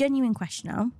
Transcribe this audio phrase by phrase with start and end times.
[0.00, 0.90] genuine question now.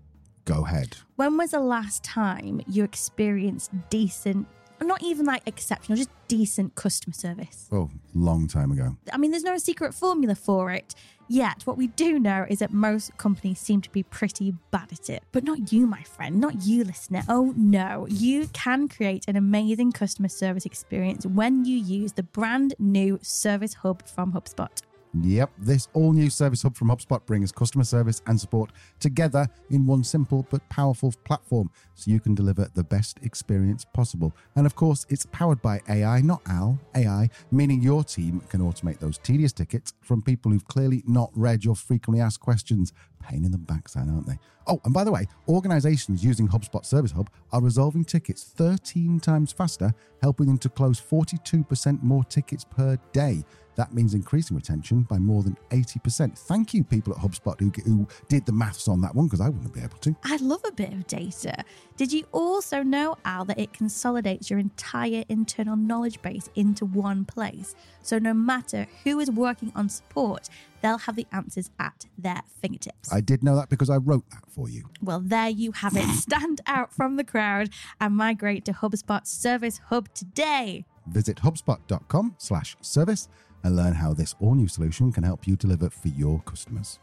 [0.44, 0.98] Go ahead.
[1.16, 4.46] When was the last time you experienced decent,
[4.82, 7.66] not even like exceptional, just decent customer service?
[7.72, 8.98] Oh, long time ago.
[9.10, 10.94] I mean, there's no secret formula for it.
[11.28, 15.08] Yet, what we do know is that most companies seem to be pretty bad at
[15.08, 15.22] it.
[15.32, 17.22] But not you, my friend, not you, listener.
[17.26, 22.74] Oh no, you can create an amazing customer service experience when you use the brand
[22.78, 24.82] new Service Hub from HubSpot.
[25.12, 29.84] Yep, this all new Service Hub from HubSpot brings customer service and support together in
[29.84, 34.32] one simple but powerful platform so you can deliver the best experience possible.
[34.54, 39.00] And of course, it's powered by AI, not AL, AI, meaning your team can automate
[39.00, 42.92] those tedious tickets from people who've clearly not read your frequently asked questions.
[43.20, 44.38] Pain in the backside, aren't they?
[44.70, 49.50] Oh, and by the way, organizations using HubSpot Service Hub are resolving tickets 13 times
[49.50, 53.42] faster, helping them to close 42% more tickets per day.
[53.74, 56.38] That means increasing retention by more than 80%.
[56.38, 59.48] Thank you, people at HubSpot who, who did the maths on that one, because I
[59.48, 60.14] wouldn't be able to.
[60.22, 61.64] I love a bit of data.
[61.96, 67.24] Did you also know, Al, that it consolidates your entire internal knowledge base into one
[67.24, 67.74] place?
[68.02, 70.48] So no matter who is working on support,
[70.82, 73.12] they'll have the answers at their fingertips.
[73.12, 74.90] I did know that because I wrote that for you.
[75.02, 76.08] Well, there you have it.
[76.14, 80.84] Stand out from the crowd and migrate to HubSpot Service Hub today.
[81.06, 83.28] Visit hubspot.com slash service
[83.62, 86.98] and learn how this all new solution can help you deliver for your customers.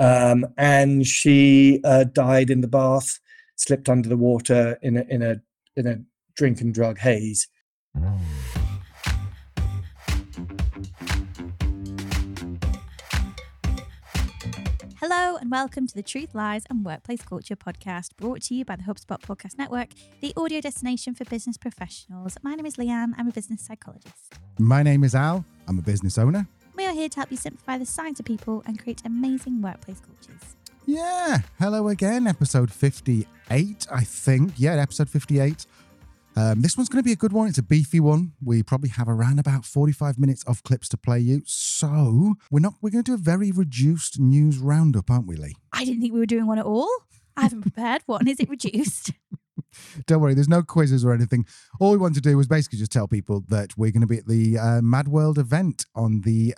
[0.00, 3.18] Um, and she uh, died in the bath,
[3.56, 5.40] slipped under the water in a in a
[5.76, 5.96] in a
[6.36, 7.48] drink and drug haze.
[15.00, 18.74] Hello and welcome to the Truth, Lies and Workplace Culture podcast brought to you by
[18.74, 19.90] the HubSpot Podcast Network,
[20.20, 22.36] the audio destination for business professionals.
[22.42, 23.12] My name is Leanne.
[23.16, 24.34] I'm a business psychologist.
[24.58, 25.44] My name is Al.
[25.68, 26.48] I'm a business owner.
[26.74, 30.00] We are here to help you simplify the science of people and create amazing workplace
[30.00, 30.56] cultures.
[30.84, 31.42] Yeah.
[31.60, 32.26] Hello again.
[32.26, 34.54] Episode 58, I think.
[34.56, 35.64] Yeah, episode 58.
[36.38, 37.48] Um, this one's going to be a good one.
[37.48, 38.32] It's a beefy one.
[38.40, 41.42] We probably have around about 45 minutes of clips to play you.
[41.46, 45.56] So we're not, we're going to do a very reduced news roundup, aren't we, Lee?
[45.72, 46.88] I didn't think we were doing one at all.
[47.36, 48.28] I haven't prepared one.
[48.28, 49.10] Is it reduced?
[50.06, 51.46] Don't worry, there's no quizzes or anything.
[51.80, 54.18] All we want to do was basically just tell people that we're going to be
[54.18, 56.54] at the uh, Mad World event on the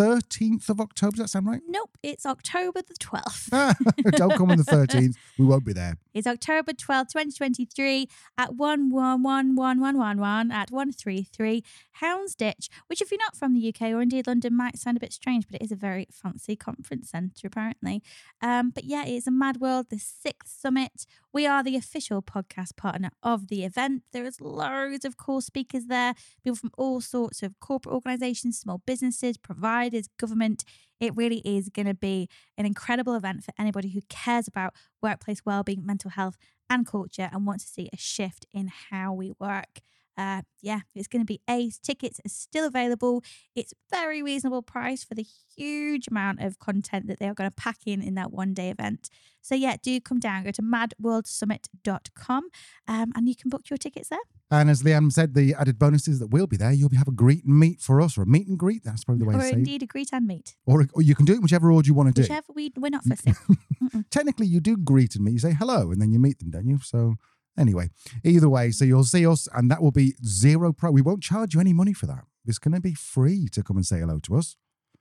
[0.00, 1.16] 13th of October.
[1.16, 1.60] Does that sound right?
[1.68, 3.76] Nope, it's October the 12th.
[4.16, 5.14] Don't come on the 13th.
[5.38, 5.96] We won't be there.
[6.12, 11.62] It's October 12th, 2023 at 111111 at 133
[12.02, 15.12] Houndsditch, which if you're not from the UK or indeed London might sound a bit
[15.12, 18.02] strange, but it is a very fancy conference centre apparently.
[18.42, 21.06] Um, but yeah, it is a Mad World, the sixth summit.
[21.32, 24.02] We are the official podcast partner of the event.
[24.12, 28.78] There is loads of cool speakers there, people from all sorts of corporate organisations, small
[28.84, 30.64] businesses, providers, government.
[30.98, 32.28] It really is going to be
[32.58, 36.36] an incredible event for anybody who cares about workplace well-being, mental health,
[36.68, 39.80] and culture, and wants to see a shift in how we work.
[40.16, 41.78] Uh, yeah, it's going to be ace.
[41.78, 43.22] Tickets are still available.
[43.54, 45.24] It's very reasonable price for the
[45.56, 48.68] huge amount of content that they are going to pack in in that one day
[48.68, 49.08] event.
[49.40, 50.44] So yeah, do come down.
[50.44, 52.48] Go to madworldsummit.com
[52.86, 54.18] um, and you can book your tickets there.
[54.50, 56.72] And as Liam said, the added bonus is that we'll be there.
[56.72, 58.82] You'll have a greet and meet for us, or a meet and greet.
[58.82, 60.56] That's probably the way or to say indeed a greet and meet.
[60.66, 62.22] Or, or you can do it whichever order you want to do.
[62.22, 63.32] Whichever we, we're not fussy.
[64.10, 65.32] Technically, you do greet and meet.
[65.32, 66.80] You say hello, and then you meet them, don't you?
[66.82, 67.14] So
[67.56, 67.90] anyway,
[68.24, 70.90] either way, so you'll see us, and that will be zero pro.
[70.90, 72.24] We won't charge you any money for that.
[72.44, 74.56] It's going to be free to come and say hello to us.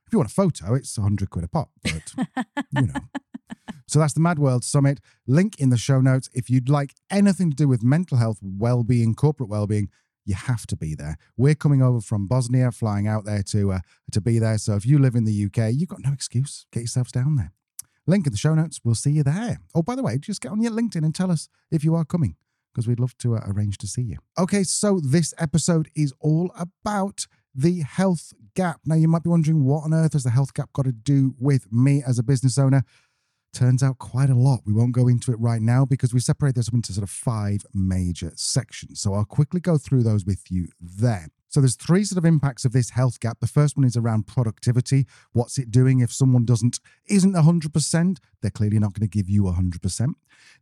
[0.06, 2.14] If you want a photo, it's 100 quid a pop, but
[2.72, 2.94] you know.
[3.90, 5.00] So that's the Mad World Summit.
[5.28, 6.30] Link in the show notes.
[6.34, 9.90] If you'd like anything to do with mental health, well-being, corporate well-being,
[10.26, 11.18] you have to be there.
[11.38, 13.80] We're coming over from Bosnia, flying out there to uh,
[14.12, 14.60] to be there.
[14.60, 16.68] So if you live in the UK, you've got no excuse.
[16.72, 17.52] Get yourselves down there.
[18.06, 18.80] Link in the show notes.
[18.84, 19.60] We'll see you there.
[19.74, 22.06] Oh, by the way, just get on your LinkedIn and tell us if you are
[22.06, 22.36] coming
[22.72, 24.18] because we'd love to uh, arrange to see you.
[24.38, 27.26] Okay, so this episode is all about
[27.56, 28.82] the health gap.
[28.86, 31.36] Now, you might be wondering what on earth has the health gap got to do
[31.40, 32.84] with me as a business owner?
[33.54, 34.62] Turns out quite a lot.
[34.66, 37.10] We won't go into it right now because we separate this up into sort of
[37.10, 39.02] five major sections.
[39.02, 41.28] So I'll quickly go through those with you there.
[41.50, 43.40] So there's three sort of impacts of this health gap.
[43.40, 45.08] The first one is around productivity.
[45.34, 48.18] What's it doing if someone doesn't isn't 100%?
[48.42, 50.14] They're clearly not going to give you 100%.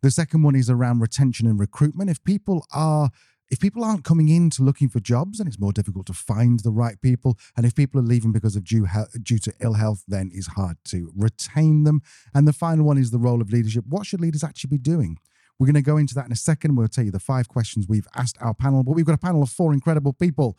[0.02, 2.10] The second one is around retention and recruitment.
[2.10, 3.12] If people are
[3.50, 6.60] if people aren't coming in to looking for jobs, then it's more difficult to find
[6.62, 7.38] the right people.
[7.56, 10.48] And if people are leaving because of due, he- due to ill health, then it's
[10.48, 12.02] hard to retain them.
[12.34, 13.86] And the final one is the role of leadership.
[13.88, 15.18] What should leaders actually be doing?
[15.60, 16.76] We're going to go into that in a second.
[16.76, 19.42] We'll tell you the five questions we've asked our panel, but we've got a panel
[19.42, 20.58] of four incredible people.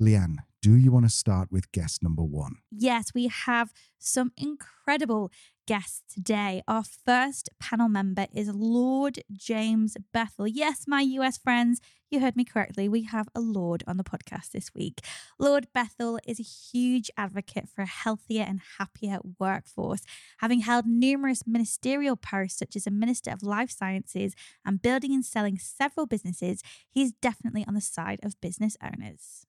[0.00, 2.56] Leanne, do you want to start with guest number one?
[2.70, 5.30] Yes, we have some incredible
[5.66, 6.62] guests today.
[6.68, 10.50] Our first panel member is Lord James Bethell.
[10.52, 11.80] Yes, my US friends,
[12.10, 12.88] you heard me correctly.
[12.88, 15.00] We have a Lord on the podcast this week.
[15.38, 20.02] Lord Bethell is a huge advocate for a healthier and happier workforce,
[20.38, 24.34] having held numerous ministerial posts such as a Minister of Life Sciences
[24.64, 26.62] and building and selling several businesses.
[26.90, 29.46] He's definitely on the side of business owners.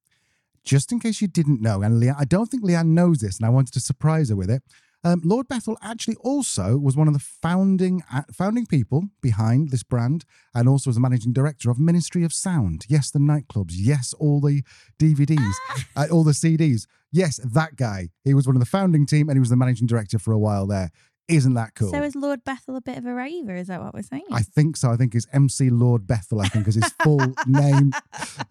[0.64, 3.46] Just in case you didn't know, and Leanne, I don't think Leanne knows this, and
[3.46, 4.64] I wanted to surprise her with it.
[5.06, 9.84] Um, Lord Bethell actually also was one of the founding uh, founding people behind this
[9.84, 10.26] brand,
[10.56, 12.86] and also was the managing director of Ministry of Sound.
[12.90, 13.74] Yes, the nightclubs.
[13.76, 14.64] Yes, all the
[14.98, 15.54] DVDs,
[15.96, 16.88] uh, all the CDs.
[17.12, 18.10] Yes, that guy.
[18.24, 20.40] He was one of the founding team, and he was the managing director for a
[20.40, 20.90] while there.
[21.28, 21.92] Isn't that cool?
[21.92, 23.56] So is Lord Bethell a bit of a raver?
[23.56, 24.26] Is that what we're saying?
[24.32, 24.90] I think so.
[24.90, 26.44] I think it's MC Lord Bethell.
[26.44, 27.92] I think is his full name.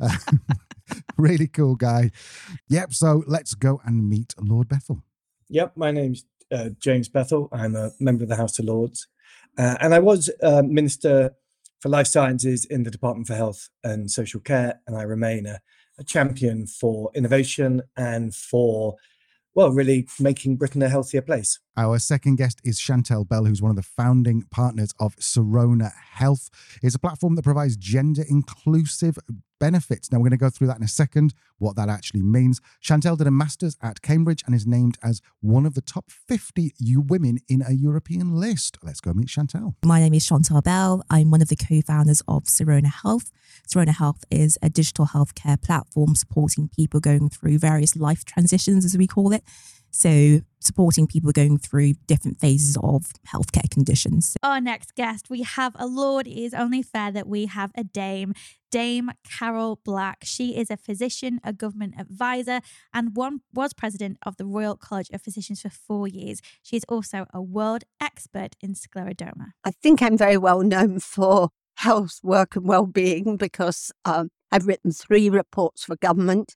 [0.00, 0.16] Uh,
[1.16, 2.12] really cool guy.
[2.68, 2.92] Yep.
[2.92, 5.02] So let's go and meet Lord Bethell.
[5.50, 7.48] Yep, my name's uh, James Bethell.
[7.52, 9.06] I'm a member of the House of Lords,
[9.58, 11.34] uh, and I was uh, Minister
[11.80, 15.60] for Life Sciences in the Department for Health and Social Care, and I remain a,
[15.98, 18.96] a champion for innovation and for,
[19.54, 21.58] well, really making Britain a healthier place.
[21.76, 26.48] Our second guest is Chantelle Bell, who's one of the founding partners of Sirona Health.
[26.82, 29.18] It's a platform that provides gender inclusive
[29.58, 30.12] benefits.
[30.12, 32.60] Now, we're going to go through that in a second, what that actually means.
[32.78, 36.74] Chantelle did a master's at Cambridge and is named as one of the top 50
[37.08, 38.78] women in a European list.
[38.84, 39.74] Let's go meet Chantelle.
[39.84, 41.02] My name is Chantelle Bell.
[41.10, 43.32] I'm one of the co founders of Sirona Health.
[43.68, 48.96] Sirona Health is a digital healthcare platform supporting people going through various life transitions, as
[48.96, 49.42] we call it.
[49.90, 54.36] So, supporting people going through different phases of healthcare conditions.
[54.42, 56.26] Our next guest, we have a Lord.
[56.26, 58.34] It is only fair that we have a Dame,
[58.70, 60.18] Dame Carol Black.
[60.24, 62.60] She is a physician, a government advisor,
[62.92, 66.40] and one was president of the Royal College of Physicians for four years.
[66.62, 69.52] She is also a world expert in scleroderma.
[69.64, 74.92] I think I'm very well known for health, work, and well-being because um, I've written
[74.92, 76.54] three reports for government,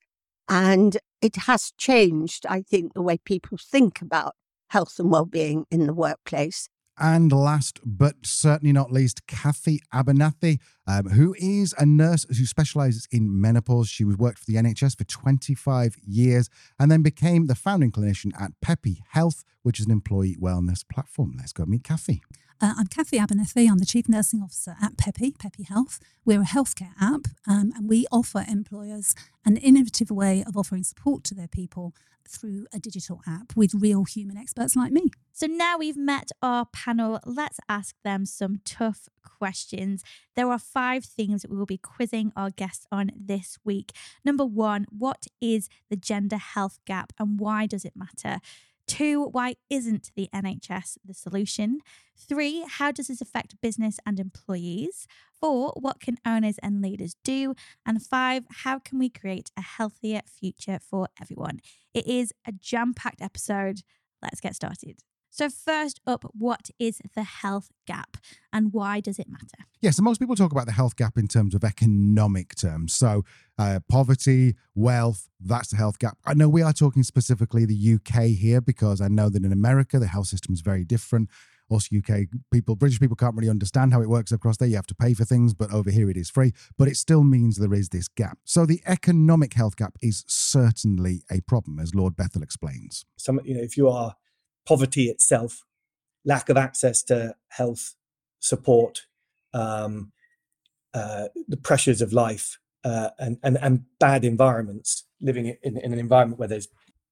[0.49, 2.47] and it has changed.
[2.49, 4.35] I think the way people think about
[4.71, 6.69] health and well-being in the workplace.
[7.01, 13.07] And last but certainly not least, Kathy Abernethy, um, who is a nurse who specializes
[13.13, 13.89] in menopause.
[13.89, 18.51] She worked for the NHS for 25 years and then became the founding clinician at
[18.61, 21.35] Peppy Health, which is an employee wellness platform.
[21.39, 22.23] Let's go meet Kathy.
[22.61, 23.69] Uh, I'm Kathy Abernethy.
[23.69, 26.01] I'm the Chief Nursing Officer at Peppy, Peppy Health.
[26.25, 29.15] We're a healthcare app um, and we offer employers
[29.45, 31.95] an innovative way of offering support to their people
[32.29, 35.11] through a digital app with real human experts like me.
[35.33, 40.03] So now we've met our panel, let's ask them some tough questions.
[40.35, 43.93] There are five things that we will be quizzing our guests on this week.
[44.25, 48.41] Number one, what is the gender health gap and why does it matter?
[48.89, 51.81] Two, why isn't the NHS the solution?
[52.17, 55.07] Three, how does this affect business and employees?
[55.39, 57.55] Four, what can owners and leaders do?
[57.87, 61.61] And five, how can we create a healthier future for everyone?
[61.93, 63.83] It is a jam packed episode.
[64.23, 65.03] Let's get started.
[65.39, 68.17] So, first up, what is the health gap
[68.53, 69.67] and why does it matter?
[69.81, 72.93] Yeah, so most people talk about the health gap in terms of economic terms.
[72.93, 73.25] So,
[73.57, 76.19] uh, poverty, wealth, that's the health gap.
[76.27, 80.01] I know we are talking specifically the UK here because I know that in America,
[80.01, 81.29] the health system is very different.
[81.69, 84.67] Also, UK people, British people can't really understand how it works across there.
[84.67, 86.53] You have to pay for things, but over here it is free.
[86.77, 88.39] But it still means there is this gap.
[88.43, 93.05] So the economic health gap is certainly a problem, as Lord Bethell explains.
[93.17, 94.17] Some, you know, if you are
[94.69, 95.65] poverty itself,
[96.25, 97.95] lack of access to health
[98.41, 99.07] support,
[99.55, 100.13] um,
[100.93, 105.99] uh, the pressures of life, uh, and, and and bad environments, living in, in an
[105.99, 106.69] environment where there's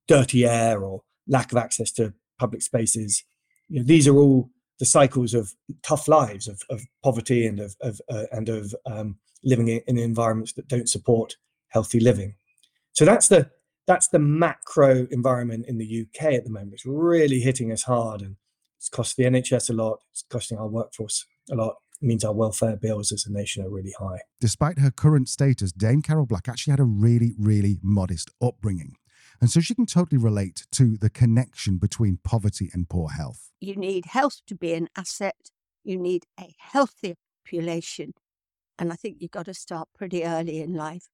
[0.07, 3.25] dirty air or lack of access to public spaces.
[3.69, 7.75] You know, these are all the cycles of tough lives of, of poverty and of,
[7.81, 11.37] of uh, and of um, living in, in environments that don't support
[11.69, 12.35] healthy living.
[12.93, 13.51] So that's the
[13.87, 16.75] that's the macro environment in the UK at the moment.
[16.75, 18.37] It's really hitting us hard and
[18.79, 20.01] it's cost the NHS a lot.
[20.13, 21.77] It's costing our workforce a lot.
[22.03, 24.21] It means our welfare bills as a nation are really high.
[24.41, 28.97] Despite her current status, Dame Carol Black actually had a really, really modest upbringing.
[29.41, 33.51] And so she can totally relate to the connection between poverty and poor health.
[33.61, 35.51] You need health to be an asset.
[35.85, 37.15] You need a healthier
[37.45, 38.13] population.
[38.79, 41.09] And I think you've got to start pretty early in life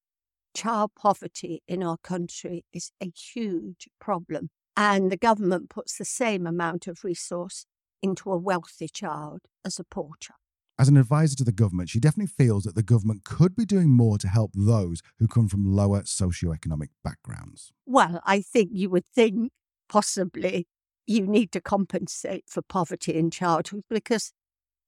[0.54, 4.50] child poverty in our country is a huge problem.
[4.76, 7.66] And the government puts the same amount of resource
[8.02, 10.38] into a wealthy child as a poor child.
[10.78, 13.90] As an advisor to the government, she definitely feels that the government could be doing
[13.90, 17.72] more to help those who come from lower socioeconomic backgrounds.
[17.86, 19.52] Well, I think you would think
[19.88, 20.66] possibly
[21.06, 24.32] you need to compensate for poverty in childhood because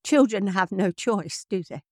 [0.03, 1.83] children have no choice, do they?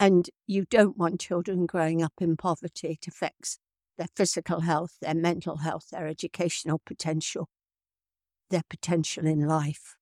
[0.00, 2.98] And you don't want children growing up in poverty.
[3.00, 3.58] It affects
[3.98, 7.50] their physical health, their mental health, their educational potential,
[8.48, 9.96] their potential in life.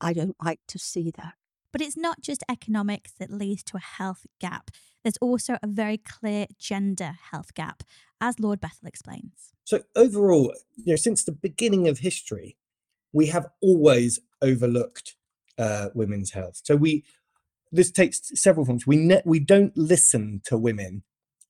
[0.00, 1.34] I don't like to see that.
[1.72, 4.70] But it's not just economics that leads to a health gap.
[5.04, 7.82] There's also a very clear gender health gap,
[8.20, 9.52] as Lord Bethell explains.
[9.64, 12.56] So overall, you know, since the beginning of history,
[13.12, 15.16] we have always overlooked
[15.58, 16.60] uh, women's health.
[16.64, 17.04] So we
[17.72, 18.86] this takes several forms.
[18.86, 21.02] We ne- we don't listen to women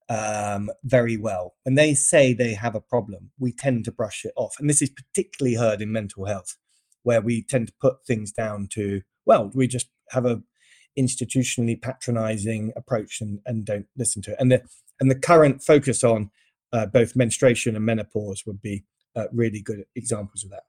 [0.09, 1.55] um, very well.
[1.65, 4.83] When they say they have a problem, we tend to brush it off, and this
[4.83, 6.57] is particularly heard in mental health,
[7.03, 10.43] where we tend to put things down to well, we just have a
[10.99, 14.37] institutionally patronizing approach and, and don't listen to it.
[14.39, 14.63] And the
[14.99, 16.31] and the current focus on
[16.73, 20.63] uh, both menstruation and menopause would be uh, really good examples of that.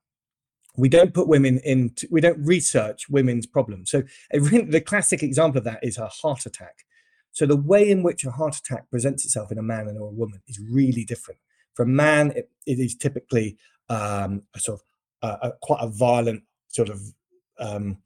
[0.77, 3.91] We don't put women into, we don't research women's problems.
[3.91, 6.85] So the classic example of that is a heart attack.
[7.31, 10.07] So the way in which a heart attack presents itself in a man and or
[10.07, 11.39] a woman is really different.
[11.73, 13.57] For a man, it, it is typically
[13.89, 14.85] um, a sort of
[15.21, 17.01] uh, a, quite a violent sort of
[17.59, 17.97] um,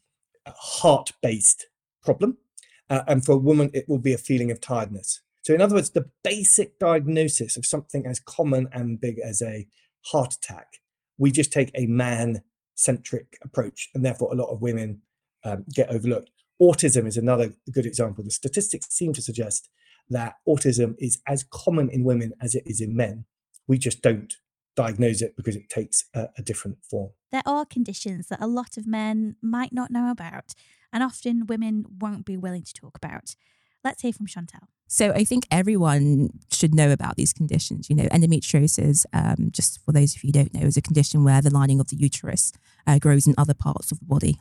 [0.47, 1.67] heart-based
[2.03, 2.37] problem,
[2.89, 5.21] uh, and for a woman, it will be a feeling of tiredness.
[5.43, 9.67] So, in other words, the basic diagnosis of something as common and big as a
[10.07, 10.77] heart attack,
[11.17, 12.41] we just take a man
[12.81, 15.01] centric approach, and therefore a lot of women
[15.43, 16.31] um, get overlooked.
[16.61, 18.23] Autism is another good example.
[18.23, 19.69] The statistics seem to suggest
[20.09, 23.25] that autism is as common in women as it is in men.
[23.67, 24.33] We just don't
[24.75, 27.11] diagnose it because it takes a, a different form.
[27.31, 30.53] There are conditions that a lot of men might not know about,
[30.93, 33.35] and often women won't be willing to talk about.
[33.83, 34.67] Let's hear from Chantelle.
[34.87, 37.89] So I think everyone should know about these conditions.
[37.89, 41.23] You know, endometriosis, um, just for those of you who don't know, is a condition
[41.23, 42.51] where the lining of the uterus
[42.85, 44.37] uh, grows in other parts of the body,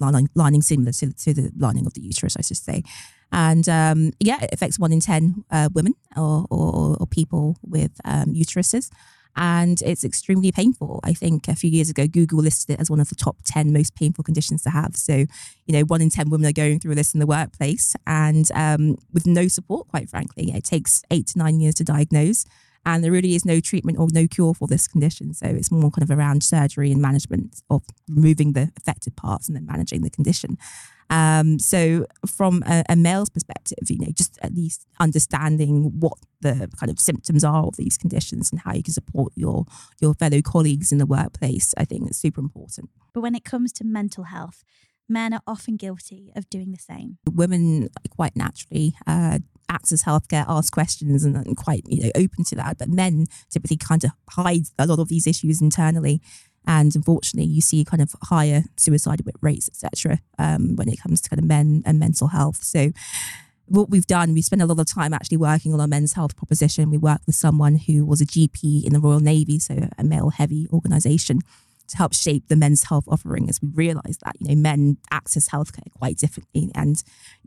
[0.00, 2.82] lining, lining similar to, to, the lining of the uterus, I should say.
[3.30, 8.00] And um, yeah, it affects one in 10 uh, women or, or, or, people with
[8.04, 8.90] um, uteruses
[9.36, 11.00] and it's extremely painful.
[11.02, 13.72] I think a few years ago, Google listed it as one of the top 10
[13.72, 14.96] most painful conditions to have.
[14.96, 15.26] So,
[15.66, 18.96] you know, one in 10 women are going through this in the workplace and um,
[19.12, 20.52] with no support, quite frankly.
[20.52, 22.44] It takes eight to nine years to diagnose.
[22.86, 25.32] And there really is no treatment or no cure for this condition.
[25.32, 29.56] So it's more kind of around surgery and management of removing the affected parts and
[29.56, 30.58] then managing the condition.
[31.10, 36.70] Um, so from a, a, male's perspective, you know, just at least understanding what the
[36.78, 39.66] kind of symptoms are of these conditions and how you can support your
[40.00, 42.90] your fellow colleagues in the workplace, I think is super important.
[43.12, 44.64] But when it comes to mental health,
[45.08, 47.18] men are often guilty of doing the same.
[47.30, 52.56] Women quite naturally uh, access healthcare, ask questions, and, and quite you know open to
[52.56, 52.78] that.
[52.78, 56.20] But men typically kind of hide a lot of these issues internally.
[56.66, 61.30] And unfortunately, you see kind of higher suicide rates, etc., um, when it comes to
[61.30, 62.62] kind of men and mental health.
[62.62, 62.90] So,
[63.66, 66.36] what we've done, we spent a lot of time actually working on our men's health
[66.36, 66.90] proposition.
[66.90, 70.30] We worked with someone who was a GP in the Royal Navy, so a male
[70.30, 71.40] heavy organization,
[71.88, 75.48] to help shape the men's health offering as we realized that, you know, men access
[75.48, 76.70] healthcare quite differently.
[76.74, 77.02] And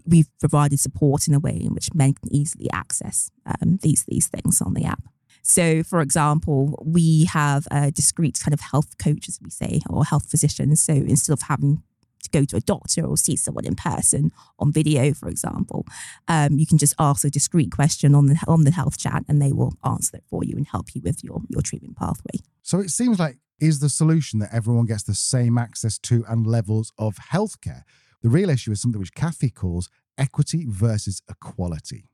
[0.06, 4.28] we've provided support in a way in which men can easily access um, these, these
[4.28, 5.04] things on the app.
[5.48, 10.04] So, for example, we have a discrete kind of health coach, as we say, or
[10.04, 10.84] health physicians.
[10.84, 11.82] So instead of having
[12.24, 15.88] to go to a doctor or see someone in person on video, for example,
[16.28, 19.42] um, you can just ask a discrete question on the on the health chat, and
[19.42, 22.42] they will answer it for you and help you with your your treatment pathway.
[22.62, 26.46] So it seems like is the solution that everyone gets the same access to and
[26.46, 27.84] levels of healthcare.
[28.22, 32.10] The real issue is something which Kathy calls equity versus equality.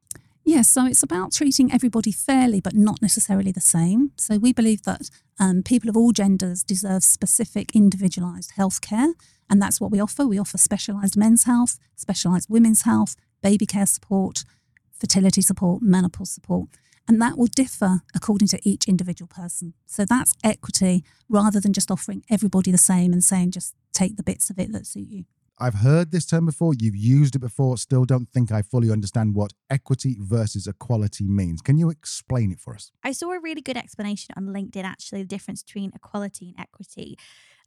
[0.46, 4.12] Yes, so it's about treating everybody fairly, but not necessarily the same.
[4.18, 5.10] So we believe that
[5.40, 9.14] um, people of all genders deserve specific individualised healthcare,
[9.50, 10.28] and that's what we offer.
[10.28, 14.44] We offer specialised men's health, specialised women's health, baby care support,
[14.92, 16.68] fertility support, menopause support,
[17.08, 19.74] and that will differ according to each individual person.
[19.86, 24.24] So that's equity rather than just offering everybody the same and saying just take the
[24.24, 25.26] bits of it that suit you.
[25.60, 29.36] I've heard this term before, you've used it before, still don't think I fully understand
[29.36, 31.62] what equity versus equality means.
[31.62, 32.92] Can you explain it for us?
[33.04, 37.18] I saw a really good explanation on LinkedIn, actually, the difference between equality and equity.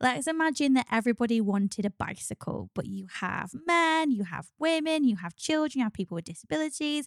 [0.01, 5.17] Let's imagine that everybody wanted a bicycle, but you have men, you have women, you
[5.17, 7.07] have children, you have people with disabilities.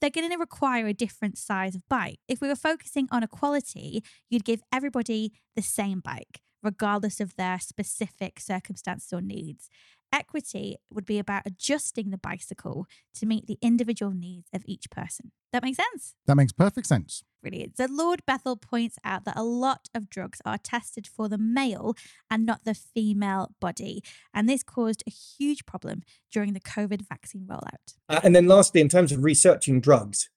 [0.00, 2.20] They're going to require a different size of bike.
[2.28, 7.58] If we were focusing on equality, you'd give everybody the same bike regardless of their
[7.58, 9.68] specific circumstances or needs.
[10.12, 15.30] Equity would be about adjusting the bicycle to meet the individual needs of each person.
[15.52, 16.14] That makes sense?
[16.26, 17.22] That makes perfect sense.
[17.42, 17.76] Brilliant.
[17.76, 21.96] So, Lord Bethell points out that a lot of drugs are tested for the male
[22.30, 24.02] and not the female body.
[24.34, 27.94] And this caused a huge problem during the COVID vaccine rollout.
[28.08, 30.28] Uh, and then, lastly, in terms of researching drugs,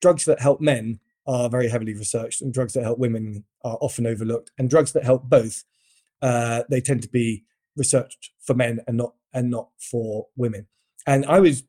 [0.00, 4.06] drugs that help men are very heavily researched, and drugs that help women are often
[4.06, 4.50] overlooked.
[4.56, 5.64] And drugs that help both,
[6.22, 7.44] uh, they tend to be
[7.76, 10.66] researched for men and not and not for women.
[11.06, 11.62] And I was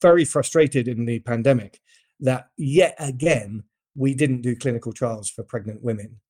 [0.00, 1.80] very frustrated in the pandemic
[2.20, 6.20] that yet again we didn't do clinical trials for pregnant women.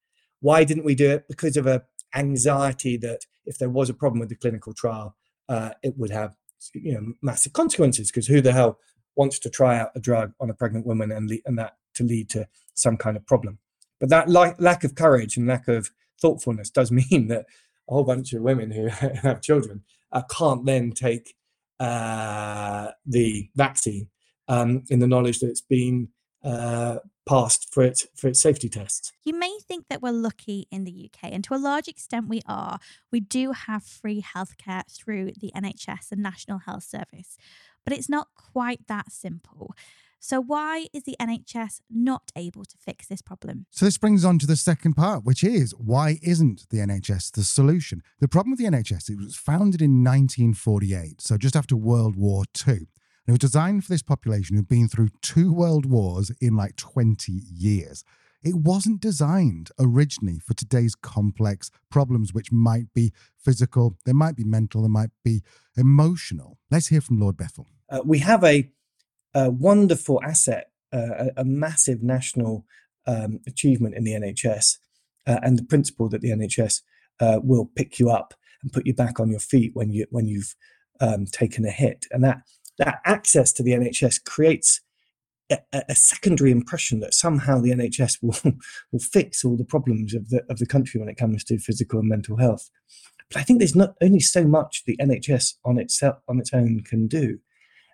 [0.41, 1.29] Why didn't we do it?
[1.29, 1.83] Because of a
[2.15, 5.17] anxiety that if there was a problem with the clinical trial,
[5.49, 6.35] uh, it would have
[6.75, 8.11] you know massive consequences.
[8.11, 8.79] Because who the hell
[9.17, 12.05] wants to try out a drug on a pregnant woman and le- and that to
[12.05, 13.59] lead to some kind of problem?
[14.01, 17.47] But that li- lack of courage and lack of thoughtfulness does mean that
[17.89, 18.87] a whole bunch of women who
[19.23, 21.35] have children uh, can't then take
[21.81, 24.09] uh, the vaccine
[24.49, 26.09] um, in the knowledge that it's been
[26.45, 29.13] uh, passed for its for its safety tests.
[29.25, 32.41] You may think that we're lucky in the UK, and to a large extent we
[32.47, 32.79] are.
[33.13, 37.37] We do have free healthcare through the NHS and National Health Service,
[37.85, 39.75] but it's not quite that simple.
[40.21, 43.67] So, why is the NHS not able to fix this problem?
[43.71, 47.45] So, this brings on to the second part, which is why isn't the NHS the
[47.45, 48.03] solution?
[48.21, 52.45] The problem with the NHS, it was founded in 1948, so just after World War
[52.67, 52.75] II.
[52.75, 52.87] And
[53.29, 57.31] it was designed for this population who'd been through two world wars in like 20
[57.31, 58.03] years.
[58.43, 64.45] It wasn't designed originally for today's complex problems, which might be physical, they might be
[64.45, 65.43] mental, they might be
[65.77, 66.59] emotional.
[66.71, 67.67] Let's hear from Lord Bethell.
[67.91, 68.71] Uh, we have a
[69.35, 72.65] a wonderful asset, uh, a, a, massive national
[73.07, 74.79] um, achievement in the NHS,
[75.27, 76.83] uh, and the principle that the NHS
[77.21, 80.27] uh, will pick you up and put you back on your feet when you when
[80.27, 80.55] you've
[81.01, 82.39] um, taken a hit, and that
[82.79, 84.81] that access to the NHS creates
[85.51, 88.55] a, a, secondary impression that somehow the NHS will
[88.93, 92.01] will fix all the problems of the of the country when it comes to physical
[92.01, 92.71] and mental health.
[93.31, 96.83] But I think there's not only so much the NHS on itself on its own
[96.85, 97.39] can do.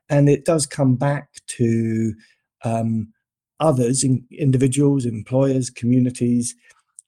[0.09, 2.14] And it does come back to
[2.62, 3.12] um,
[3.61, 6.55] others, in, individuals, employers, communities,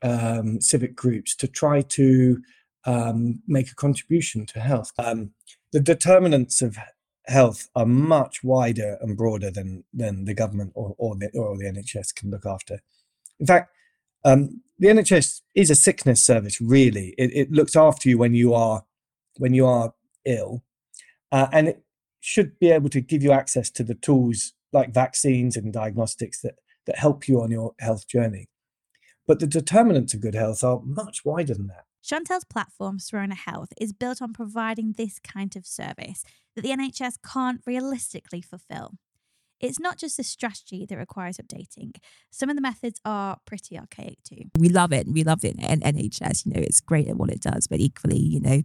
[0.02, 2.42] um, civic groups to try to
[2.84, 4.92] um, make a contribution to health.
[4.98, 5.32] Um,
[5.72, 6.78] the determinants of
[7.26, 11.64] health are much wider and broader than than the government or, or the or the
[11.64, 12.80] NHS can look after.
[13.40, 13.72] In fact,
[14.24, 16.60] um, the NHS is a sickness service.
[16.60, 18.84] Really, it, it, looks after you when you are
[19.38, 20.62] when you are ill,
[21.32, 21.82] uh, and it,
[22.26, 26.56] should be able to give you access to the tools like vaccines and diagnostics that,
[26.84, 28.48] that help you on your health journey.
[29.28, 31.84] But the determinants of good health are much wider than that.
[32.02, 36.24] Chantelle's platform, Sirona Health, is built on providing this kind of service
[36.56, 38.94] that the NHS can't realistically fulfill.
[39.60, 41.96] It's not just a strategy that requires updating.
[42.30, 44.50] Some of the methods are pretty archaic too.
[44.58, 45.06] We love it.
[45.08, 45.56] We love it.
[45.58, 48.62] And NHS, you know, it's great at what it does, but equally, you know,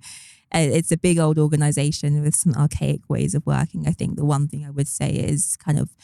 [0.53, 3.87] it's a big old organization with some archaic ways of working.
[3.87, 5.95] I think the one thing I would say is kind of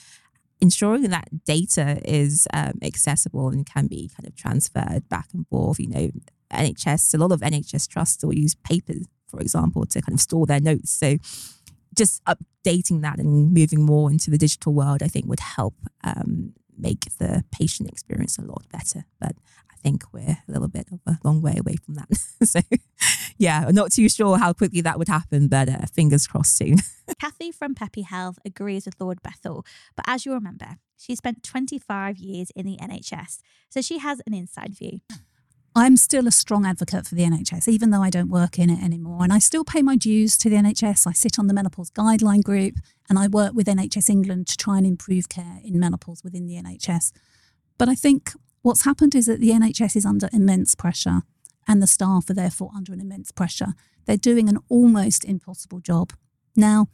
[0.62, 5.80] ensuring that data is um, accessible and can be kind of transferred back and forth.
[5.80, 6.10] You know,
[6.52, 8.94] NHS, a lot of NHS trusts still use paper,
[9.28, 10.92] for example, to kind of store their notes.
[10.92, 11.18] So
[11.98, 16.54] just updating that and moving more into the digital world, I think would help um,
[16.78, 19.06] make the patient experience a lot better.
[19.20, 19.36] But
[19.72, 22.08] I think we're a little bit of a long way away from that.
[22.48, 22.62] so,
[23.38, 26.78] yeah, I'm not too sure how quickly that would happen, but uh, fingers crossed soon.
[27.22, 32.18] Kathy from Peppy Health agrees with Lord Bethell, but as you remember, she spent 25
[32.18, 35.02] years in the NHS, so she has an inside view.
[35.78, 38.84] I'm still a strong advocate for the NHS, even though I don't work in it
[38.84, 39.24] anymore.
[39.24, 41.06] And I still pay my dues to the NHS.
[41.06, 44.78] I sit on the menopause guideline group and I work with NHS England to try
[44.78, 47.12] and improve care in menopause within the NHS.
[47.78, 48.32] But I think
[48.64, 51.22] what's happened is that the NHS is under immense pressure
[51.68, 53.76] and the staff are therefore under an immense pressure.
[54.08, 56.12] They're doing an almost impossible job.
[56.56, 56.88] Now,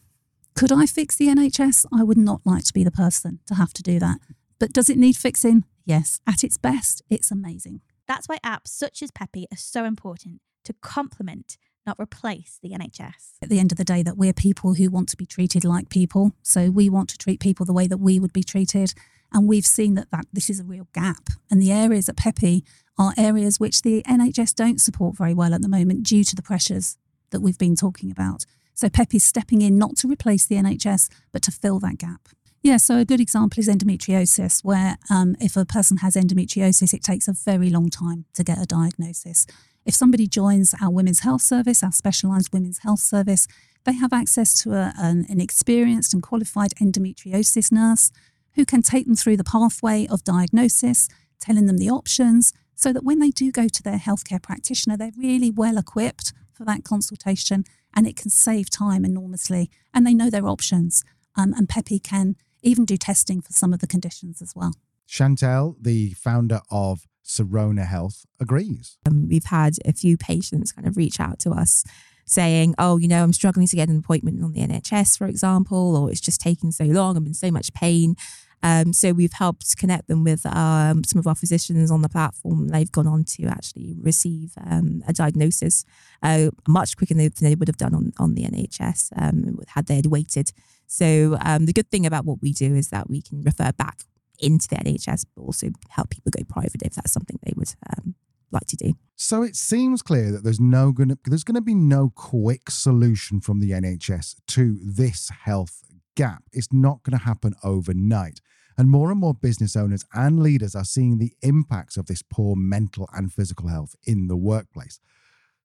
[0.56, 1.86] could I fix the NHS?
[1.98, 4.18] I would not like to be the person to have to do that.
[4.60, 5.64] But does it need fixing?
[5.86, 6.20] Yes.
[6.28, 7.80] At its best, it's amazing.
[8.08, 13.38] That's why apps such as Peppy are so important to complement, not replace the NHS.
[13.42, 15.90] At the end of the day, that we're people who want to be treated like
[15.90, 16.32] people.
[16.42, 18.94] So we want to treat people the way that we would be treated.
[19.32, 21.30] And we've seen that, that this is a real gap.
[21.50, 22.64] And the areas at Peppy
[22.98, 26.44] are areas which the NHS don't support very well at the moment due to the
[26.44, 26.98] pressures
[27.32, 28.46] that we've been talking about.
[28.76, 32.30] So Peppy's stepping in not to replace the NHS, but to fill that gap.
[32.66, 37.04] Yeah, so a good example is endometriosis, where um, if a person has endometriosis, it
[37.04, 39.46] takes a very long time to get a diagnosis.
[39.86, 43.50] If somebody joins our women's health service, our specialised women's health service,
[43.84, 48.14] they have access to a, an, an experienced and qualified endometriosis nurse
[48.56, 51.10] who can take them through the pathway of diagnosis,
[51.42, 55.12] telling them the options, so that when they do go to their healthcare practitioner, they're
[55.18, 60.30] really well equipped for that consultation and it can save time enormously and they know
[60.30, 61.04] their options.
[61.36, 64.74] Um, and Peppy can even do testing for some of the conditions as well.
[65.06, 68.98] Chantelle, the founder of Sirona Health, agrees.
[69.06, 71.84] Um, we've had a few patients kind of reach out to us
[72.26, 75.96] saying, oh, you know, I'm struggling to get an appointment on the NHS, for example,
[75.96, 78.16] or it's just taking so long, I'm in so much pain.
[78.64, 82.70] Um, so we've helped connect them with um, some of our physicians on the platform.
[82.70, 85.84] They've gone on to actually receive um, a diagnosis
[86.24, 89.98] uh, much quicker than they would have done on, on the NHS um, had they
[89.98, 90.52] had waited.
[90.94, 94.02] So um, the good thing about what we do is that we can refer back
[94.38, 98.14] into the NHS, but also help people go private if that's something they would um,
[98.52, 98.94] like to do.
[99.16, 103.42] So it seems clear that there's no gonna there's going to be no quick solution
[103.42, 105.82] from the NHS to this health
[106.16, 106.44] gap.
[106.52, 108.40] It's not going to happen overnight.
[108.78, 112.56] And more and more business owners and leaders are seeing the impacts of this poor
[112.56, 115.00] mental and physical health in the workplace.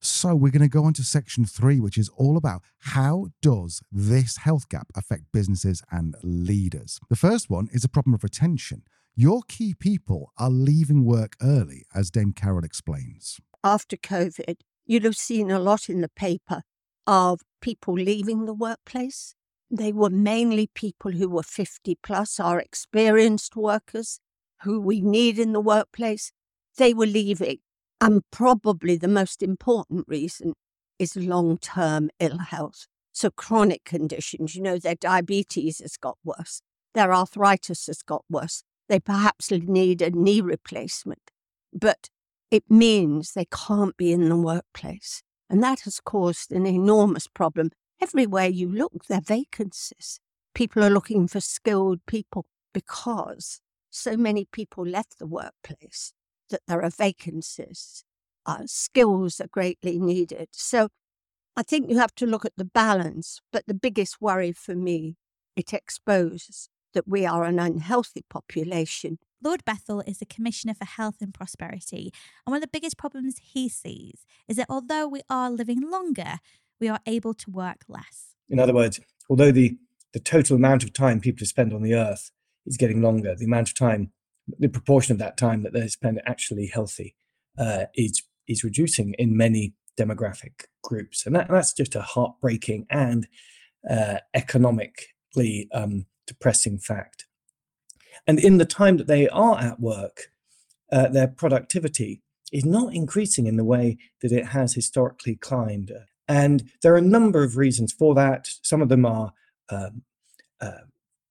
[0.00, 3.82] So we're going to go on to section three, which is all about how does
[3.90, 7.00] this health gap affect businesses and leaders?
[7.11, 8.82] The first one is a problem of retention.
[9.16, 13.40] Your key people are leaving work early, as Dame Carol explains.
[13.64, 16.62] After COVID, you'd have seen a lot in the paper
[17.04, 19.34] of people leaving the workplace.
[19.68, 24.20] They were mainly people who were 50 plus, our experienced workers
[24.62, 26.30] who we need in the workplace.
[26.76, 27.58] They were leaving.
[28.00, 30.54] And probably the most important reason
[30.98, 32.87] is long term ill health.
[33.12, 36.62] So, chronic conditions, you know, their diabetes has got worse,
[36.94, 41.32] their arthritis has got worse, they perhaps need a knee replacement.
[41.72, 42.08] But
[42.50, 45.22] it means they can't be in the workplace.
[45.50, 47.70] And that has caused an enormous problem.
[48.00, 50.20] Everywhere you look, there are vacancies.
[50.54, 56.12] People are looking for skilled people because so many people left the workplace
[56.50, 58.04] that there are vacancies.
[58.46, 60.48] Uh, skills are greatly needed.
[60.52, 60.88] So
[61.56, 63.40] I think you have to look at the balance.
[63.52, 65.16] But the biggest worry for me,
[65.56, 69.18] it exposes that we are an unhealthy population.
[69.42, 72.12] Lord Bethell is the Commissioner for Health and Prosperity,
[72.44, 76.38] and one of the biggest problems he sees is that although we are living longer,
[76.80, 78.34] we are able to work less.
[78.48, 79.76] In other words, although the,
[80.12, 82.30] the total amount of time people spend on the earth
[82.66, 84.12] is getting longer, the amount of time,
[84.58, 87.14] the proportion of that time that they spend actually healthy
[87.58, 91.26] uh, is, is reducing in many demographic groups.
[91.26, 93.26] And that, that's just a heartbreaking and
[93.88, 97.26] uh, economically um, depressing fact.
[98.26, 100.30] And in the time that they are at work,
[100.92, 105.92] uh, their productivity is not increasing in the way that it has historically climbed.
[106.26, 108.48] And there are a number of reasons for that.
[108.62, 109.32] Some of them are
[109.70, 110.02] um,
[110.61, 110.82] uh,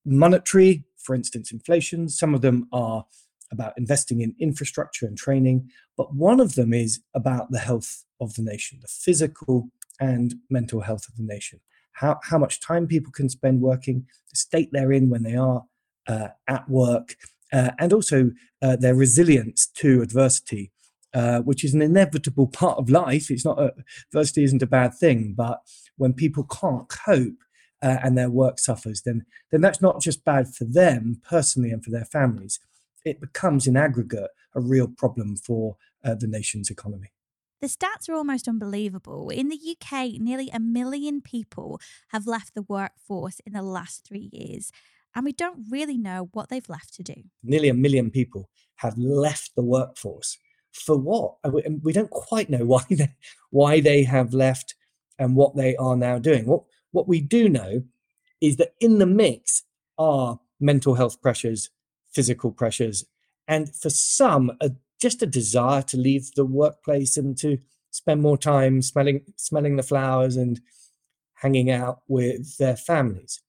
[0.06, 2.10] monetary, for instance, inflation.
[2.10, 3.06] Some of them are
[3.50, 5.70] about investing in infrastructure and training.
[5.96, 9.70] But one of them is about the health of the nation, the physical
[10.02, 11.62] and mental health of the nation.
[11.94, 15.64] How, how much time people can spend working, the state they're in when they are
[16.08, 17.16] uh, at work,
[17.54, 20.72] uh, and also uh, their resilience to adversity
[21.14, 23.32] uh, which is an inevitable part of life.
[23.32, 23.74] It's not a,
[24.10, 25.62] adversity isn't a bad thing, but
[25.96, 27.42] when people can't cope
[27.82, 31.84] uh, and their work suffers, then then that's not just bad for them personally and
[31.84, 32.60] for their families.
[33.06, 37.12] It becomes in aggregate a real problem for uh, the nation's economy.
[37.62, 39.30] The stats are almost unbelievable.
[39.30, 44.30] In the UK, nearly a million people have left the workforce in the last three
[44.32, 44.72] years,
[45.16, 47.16] and we don't really know what they've left to do.
[47.44, 50.38] Nearly a million people have left the workforce
[50.72, 51.36] for what?
[51.84, 53.14] We don't quite know why they,
[53.50, 54.76] why they have left
[55.20, 56.46] and what they are now doing.
[56.46, 57.84] What what we do know
[58.42, 59.64] is that in the mix
[59.98, 61.70] are mental health pressures,
[62.14, 63.06] physical pressures,
[63.48, 67.60] and for some, a, just a desire to leave the workplace and to
[67.92, 70.60] spend more time smelling smelling the flowers and
[71.36, 73.42] hanging out with their families.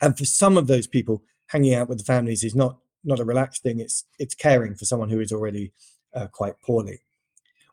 [0.00, 3.24] And for some of those people, hanging out with the families is not not a
[3.24, 3.80] relaxed thing.
[3.80, 5.72] It's it's caring for someone who is already
[6.14, 7.00] uh, quite poorly.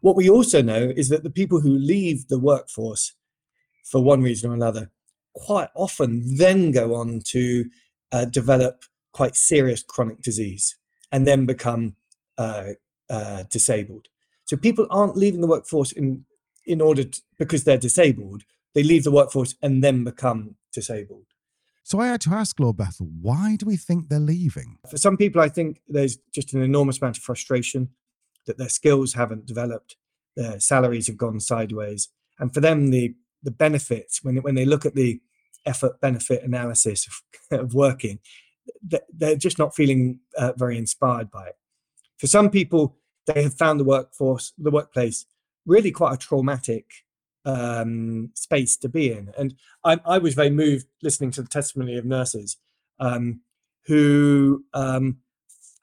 [0.01, 3.13] What we also know is that the people who leave the workforce
[3.83, 4.91] for one reason or another
[5.35, 7.65] quite often then go on to
[8.11, 10.75] uh, develop quite serious chronic disease
[11.11, 11.95] and then become
[12.37, 12.69] uh,
[13.09, 14.07] uh, disabled.
[14.45, 16.25] So people aren't leaving the workforce in
[16.67, 18.43] in order to, because they're disabled.
[18.73, 21.25] They leave the workforce and then become disabled.
[21.83, 24.79] So I had to ask Lord Bethell, why do we think they're leaving?
[24.89, 27.89] For some people, I think there's just an enormous amount of frustration
[28.47, 29.95] that their skills haven't developed,
[30.35, 34.85] their salaries have gone sideways, and for them, the the benefits when when they look
[34.85, 35.21] at the
[35.65, 38.19] effort benefit analysis of, of working,
[39.13, 41.55] they're just not feeling uh, very inspired by it.
[42.17, 45.25] For some people, they have found the workforce, the workplace,
[45.65, 46.85] really quite a traumatic
[47.45, 49.31] um, space to be in.
[49.37, 52.57] And I, I, was very moved listening to the testimony of nurses
[52.99, 53.41] um,
[53.85, 55.17] who um,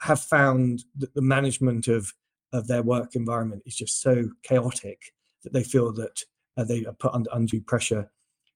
[0.00, 2.12] have found that the management of
[2.52, 5.00] of their work environment is just so chaotic
[5.42, 6.22] that they feel that
[6.56, 8.10] uh, they are put under undue pressure.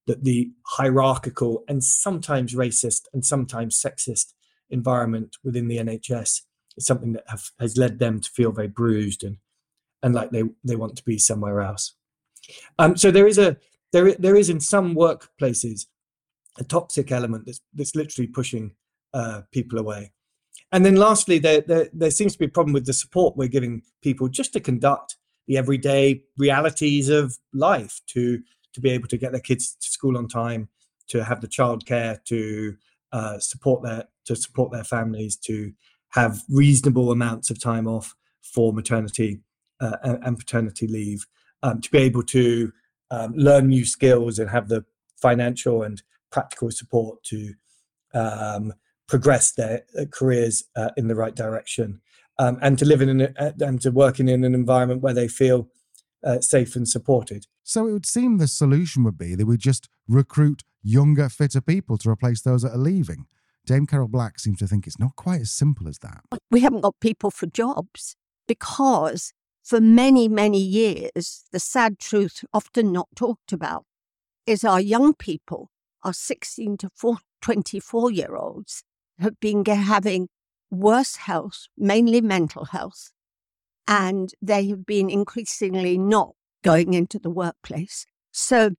[0.07, 4.35] That the hierarchical and sometimes racist and sometimes sexist
[4.71, 6.43] environment within the NHS
[6.77, 9.39] is something that have, has led them to feel very bruised and
[10.03, 11.95] and like they they want to be somewhere else.
[12.79, 13.57] Um, so there is a
[13.93, 15.87] there there is in some workplaces
[16.59, 18.73] a toxic element that's that's literally pushing
[19.15, 20.13] uh, people away.
[20.73, 23.49] And then lastly, there, there there seems to be a problem with the support we're
[23.49, 28.41] giving people just to conduct the everyday realities of life, to
[28.73, 30.69] to be able to get their kids to school on time,
[31.09, 32.77] to have the childcare, to
[33.13, 35.73] uh, support their to support their families, to
[36.11, 39.41] have reasonable amounts of time off for maternity
[39.81, 41.27] uh, and, and, paternity leave,
[41.63, 42.73] um, to be able to
[43.11, 44.85] um, learn new skills and have the
[45.17, 47.55] financial and practical support to
[48.15, 48.73] um,
[49.07, 52.01] progress their uh, careers uh, in the right direction,
[52.39, 55.15] um, and to live in an, uh, and to work in, in an environment where
[55.15, 55.69] they feel
[56.25, 57.47] uh, safe and supported.
[57.63, 61.99] So it would seem the solution would be that we just recruit younger, fitter people
[61.99, 63.27] to replace those that are leaving.
[63.65, 66.21] Dame Carol Black seems to think it's not quite as simple as that.
[66.51, 69.33] We haven't got people for jobs because
[69.65, 73.85] for many, many years, the sad truth, often not talked about,
[74.47, 75.71] is our young people,
[76.05, 76.91] our 16 to
[77.43, 78.85] 24 year olds,
[79.19, 80.29] have been having
[80.71, 83.11] worse health, mainly mental health,
[83.87, 86.31] and they have been increasingly not
[86.63, 88.07] going into the workplace.
[88.33, 88.71] So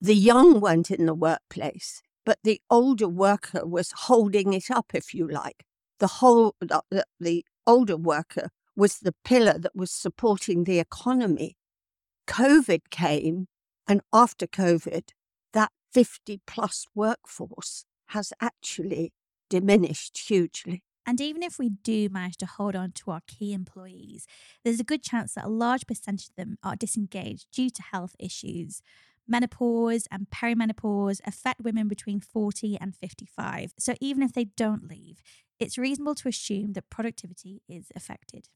[0.00, 5.12] the young weren't in the workplace, but the older worker was holding it up, if
[5.14, 5.64] you like.
[5.98, 11.56] The whole, the, the older worker was the pillar that was supporting the economy.
[12.26, 13.46] COVID came,
[13.88, 15.10] and after COVID,
[15.52, 19.12] that 50 plus workforce has actually
[19.50, 20.82] diminished hugely.
[21.06, 24.26] And even if we do manage to hold on to our key employees,
[24.64, 28.14] there's a good chance that a large percentage of them are disengaged due to health
[28.18, 28.82] issues.
[29.26, 33.72] Menopause and perimenopause affect women between 40 and 55.
[33.78, 35.22] So even if they don't leave,
[35.58, 38.48] it's reasonable to assume that productivity is affected.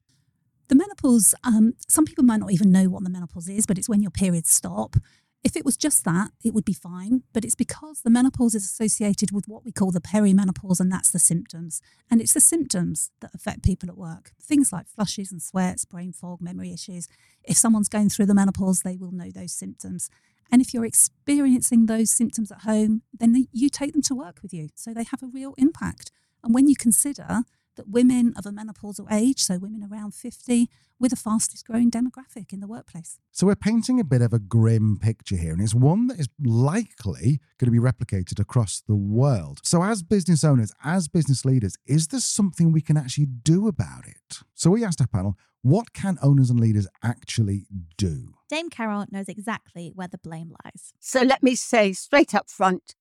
[0.69, 3.89] The menopause, um, some people might not even know what the menopause is, but it's
[3.89, 4.97] when your periods stop.
[5.45, 7.23] If it was just that, it would be fine.
[7.33, 11.11] But it's because the menopause is associated with what we call the perimenopause, and that's
[11.11, 11.81] the symptoms.
[12.11, 14.33] And it's the symptoms that affect people at work.
[14.43, 17.07] Things like flushes and sweats, brain fog, memory issues.
[17.45, 20.11] If someone's going through the menopause, they will know those symptoms.
[20.51, 24.53] And if you're experiencing those symptoms at home, then you take them to work with
[24.53, 24.69] you.
[24.75, 26.11] So they have a real impact.
[26.43, 27.43] And when you consider
[27.77, 32.53] that women of a menopausal age, so women around 50, we're the fastest growing demographic
[32.53, 33.19] in the workplace.
[33.31, 36.29] So we're painting a bit of a grim picture here, and it's one that is
[36.43, 39.61] likely going to be replicated across the world.
[39.63, 44.07] So, as business owners, as business leaders, is there something we can actually do about
[44.07, 44.41] it?
[44.55, 48.35] So, we asked our panel, what can owners and leaders actually do?
[48.49, 50.93] Dame Carol knows exactly where the blame lies.
[51.01, 52.95] So, let me say straight up front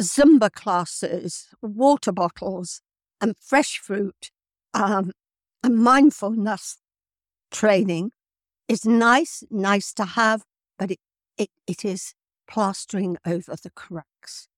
[0.00, 2.82] Zumba classes, water bottles,
[3.20, 4.30] and fresh fruit
[4.74, 5.12] um,
[5.62, 6.78] and mindfulness
[7.50, 8.12] training
[8.68, 10.42] is nice, nice to have,
[10.78, 10.98] but it,
[11.36, 12.14] it, it is
[12.46, 14.48] plastering over the cracks.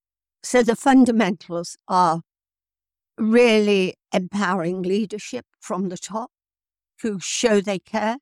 [0.43, 2.23] So the fundamentals are
[3.19, 6.31] really empowering leadership from the top
[7.03, 8.17] who show they care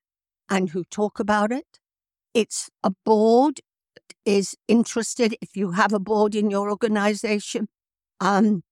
[0.48, 1.79] and who talk about it.
[2.35, 3.61] It's a board
[4.24, 7.68] is interested if you have a board in your organization
[8.20, 8.62] um,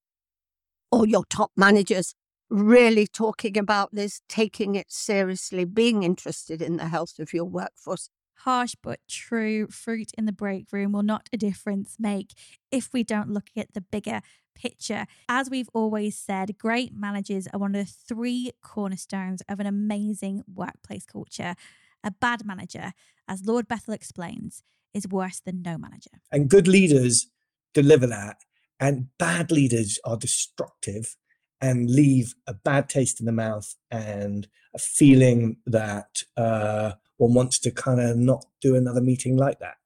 [0.97, 2.15] or your top managers
[2.49, 8.09] really talking about this, taking it seriously, being interested in the health of your workforce.
[8.41, 12.33] Harsh but true, fruit in the break room will not a difference make
[12.71, 14.21] if we don't look at the bigger
[14.55, 15.07] picture.
[15.29, 20.45] As we've always said, great managers are one of the three cornerstones of an amazing
[20.47, 21.57] workplace culture.
[22.05, 22.93] A bad manager,
[23.29, 24.63] as Lord Bethell explains,
[24.95, 26.23] is worse than no manager.
[26.33, 27.27] And good leaders
[27.75, 28.37] deliver that,
[28.79, 31.17] and bad leaders are destructive
[31.61, 37.59] and leave a bad taste in the mouth and a feeling that uh, one wants
[37.61, 39.77] to kind of not do another meeting like that.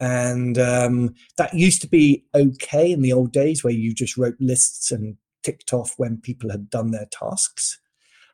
[0.00, 4.36] And um, that used to be okay in the old days where you just wrote
[4.40, 7.78] lists and ticked off when people had done their tasks.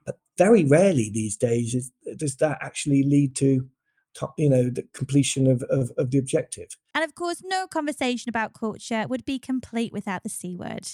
[0.07, 3.69] But very rarely these days is, does that actually lead to,
[4.39, 6.69] you know, the completion of, of, of the objective.
[6.99, 10.89] And of course, no conversation about culture would be complete without the C word.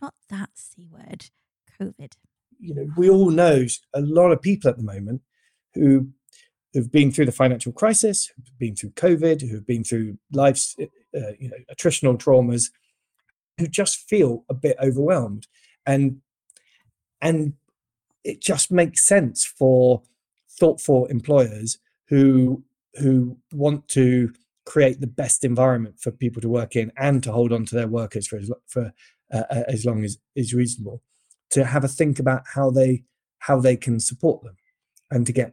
[0.00, 1.30] Not that C word,
[1.80, 2.12] COVID.
[2.60, 5.22] You know, we all know a lot of people at the moment
[5.74, 6.10] who
[6.72, 11.32] who've been through the financial crisis, who've been through COVID, who've been through life's uh,
[11.40, 12.70] you know attritional traumas,
[13.58, 15.48] who just feel a bit overwhelmed,
[15.84, 16.20] and
[17.20, 17.54] and
[18.22, 20.02] it just makes sense for
[20.48, 22.62] thoughtful employers who
[23.00, 24.32] who want to
[24.70, 27.88] create the best environment for people to work in and to hold on to their
[27.88, 28.92] workers for as, for
[29.34, 31.02] uh, uh as long as is reasonable
[31.50, 33.02] to have a think about how they
[33.40, 34.56] how they can support them
[35.10, 35.52] and to get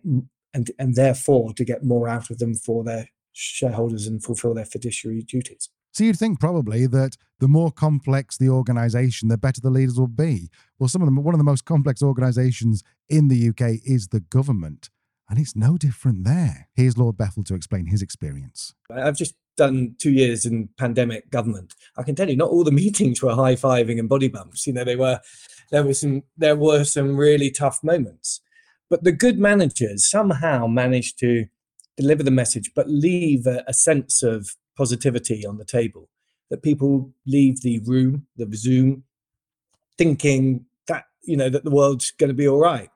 [0.53, 4.65] and and therefore to get more out of them for their shareholders and fulfill their
[4.65, 5.69] fiduciary duties.
[5.93, 10.07] So you'd think probably that the more complex the organisation, the better the leaders will
[10.07, 10.51] be.
[10.77, 14.19] Well, some of them, one of the most complex organisations in the UK is the
[14.19, 14.91] government,
[15.29, 16.69] and it's no different there.
[16.73, 18.73] Here's Lord Bethell to explain his experience.
[18.91, 21.73] I've just done two years in pandemic government.
[21.97, 24.65] I can tell you, not all the meetings were high fiving and body bumps.
[24.65, 25.19] You know, they were
[25.71, 28.41] there were some there were some really tough moments.
[28.89, 31.47] But the good managers somehow managed to
[31.97, 36.09] deliver the message, but leave a, a sense of positivity on the table.
[36.49, 39.03] That people leave the room, the Zoom,
[39.97, 42.89] thinking that you know that the world's going to be all right,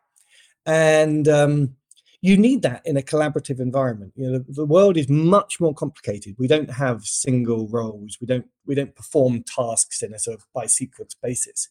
[0.65, 1.75] and um,
[2.21, 4.13] you need that in a collaborative environment.
[4.15, 6.35] You know, the, the world is much more complicated.
[6.37, 8.17] We don't have single roles.
[8.21, 11.69] We don't we don't perform tasks in a sort of by sequence basis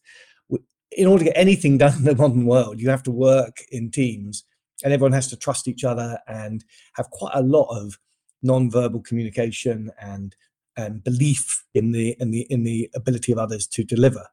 [0.91, 3.91] in order to get anything done in the modern world, you have to work in
[3.91, 4.43] teams
[4.83, 6.63] and everyone has to trust each other and
[6.95, 7.97] have quite a lot of
[8.41, 10.35] non-verbal communication and
[10.77, 14.25] and belief in the in the in the ability of others to deliver.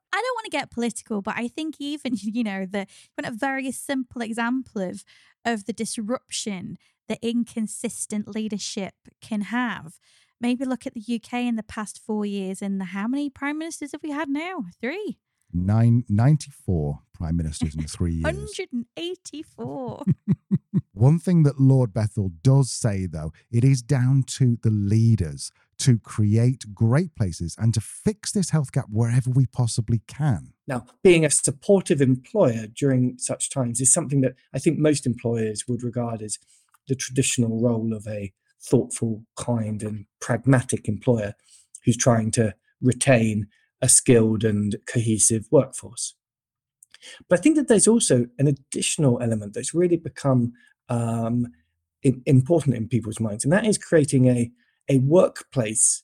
[0.50, 2.86] To get political, but I think even you know the
[3.22, 5.04] a very simple example of
[5.44, 9.98] of the disruption that inconsistent leadership can have.
[10.40, 13.58] Maybe look at the UK in the past four years and the, how many prime
[13.58, 14.66] ministers have we had now?
[14.80, 15.18] Three
[15.52, 18.24] nine, 94 prime ministers in three years.
[18.24, 20.04] 184.
[20.92, 25.98] One thing that Lord Bethell does say, though, it is down to the leaders to
[25.98, 30.52] create great places and to fix this health gap wherever we possibly can.
[30.66, 35.64] Now, being a supportive employer during such times is something that I think most employers
[35.68, 36.38] would regard as
[36.88, 41.34] the traditional role of a thoughtful, kind, and pragmatic employer
[41.84, 43.46] who's trying to retain
[43.80, 46.14] a skilled and cohesive workforce.
[47.28, 50.52] But I think that there's also an additional element that's really become
[50.88, 51.46] um,
[52.02, 54.50] important in people's minds, and that is creating a,
[54.88, 56.02] a workplace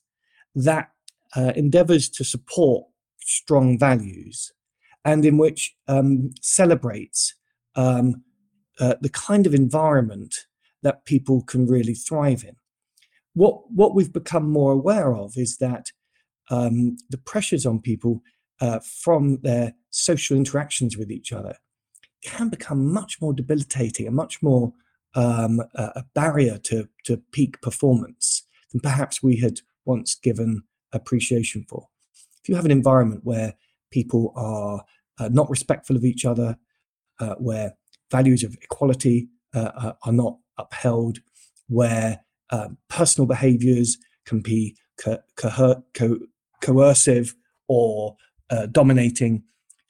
[0.53, 0.89] that
[1.35, 2.85] uh, endeavors to support
[3.19, 4.53] strong values
[5.03, 7.35] and in which um, celebrates
[7.75, 8.23] um,
[8.79, 10.35] uh, the kind of environment
[10.81, 12.55] that people can really thrive in.
[13.33, 15.91] What, what we've become more aware of is that
[16.49, 18.21] um, the pressures on people
[18.61, 21.57] uh, from their social interactions with each other
[22.23, 24.73] can become much more debilitating and much more
[25.15, 28.44] um, a, barrier to, to peak performance
[28.75, 31.87] than perhaps we had once given appreciation for.
[32.41, 33.53] If you have an environment where
[33.89, 34.83] people are
[35.17, 36.57] uh, not respectful of each other,
[37.19, 37.73] uh, where
[38.11, 41.19] values of equality uh, uh are not upheld,
[41.67, 46.19] where um, personal behaviors can be co- co- co-
[46.61, 47.33] coercive
[47.69, 48.17] or
[48.49, 49.43] uh, dominating,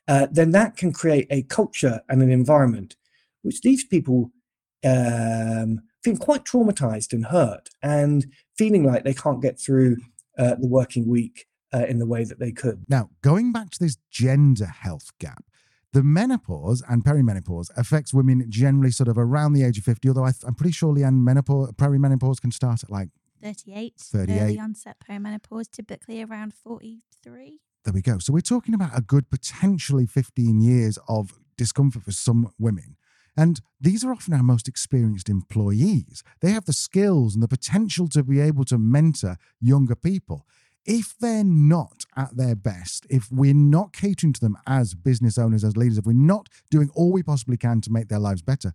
[0.08, 2.96] uh, then that can create a culture and an environment
[3.42, 4.32] which leaves people
[4.86, 9.98] um, feeling quite traumatized and hurt and feeling like they can't get through
[10.38, 12.86] uh, the working week uh, in the way that they could.
[12.88, 15.44] Now, going back to this gender health gap,
[15.94, 20.26] the menopause and perimenopause affects women generally sort of around the age of 50, although
[20.26, 23.10] I am pretty sure, Leanne, menopause, perimenopause can start at like
[23.42, 23.94] 38.
[23.98, 24.42] 38.
[24.42, 27.60] Early onset perimenopause, typically around 43.
[27.84, 28.18] There we go.
[28.18, 32.98] So we're talking about a good potentially 15 years of discomfort for some women.
[33.38, 36.24] And these are often our most experienced employees.
[36.42, 40.46] They have the skills and the potential to be able to mentor younger people.
[40.86, 45.64] If they're not at their best, if we're not catering to them as business owners,
[45.64, 48.72] as leaders, if we're not doing all we possibly can to make their lives better,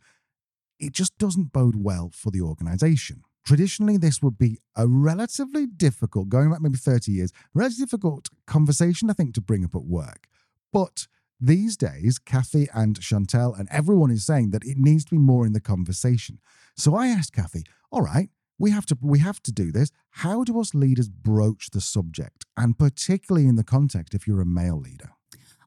[0.80, 3.22] it just doesn't bode well for the organization.
[3.44, 9.08] Traditionally, this would be a relatively difficult, going back maybe 30 years, relatively difficult conversation,
[9.08, 10.26] I think, to bring up at work.
[10.72, 11.06] But
[11.40, 15.46] these days, Kathy and Chantelle and everyone is saying that it needs to be more
[15.46, 16.38] in the conversation.
[16.76, 18.28] So I asked Kathy, all right,
[18.58, 19.90] we have to we have to do this.
[20.10, 24.46] How do us leaders broach the subject, and particularly in the context if you're a
[24.46, 25.10] male leader?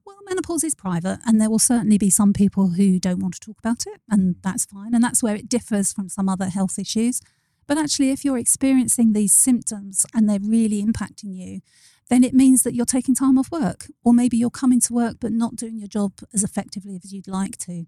[0.06, 3.40] Well, menopause is private, and there will certainly be some people who don't want to
[3.40, 4.94] talk about it, and that's fine.
[4.94, 7.20] And that's where it differs from some other health issues.
[7.66, 11.62] But actually, if you're experiencing these symptoms and they're really impacting you,
[12.10, 15.18] then it means that you're taking time off work, or maybe you're coming to work
[15.20, 17.86] but not doing your job as effectively as you'd like to.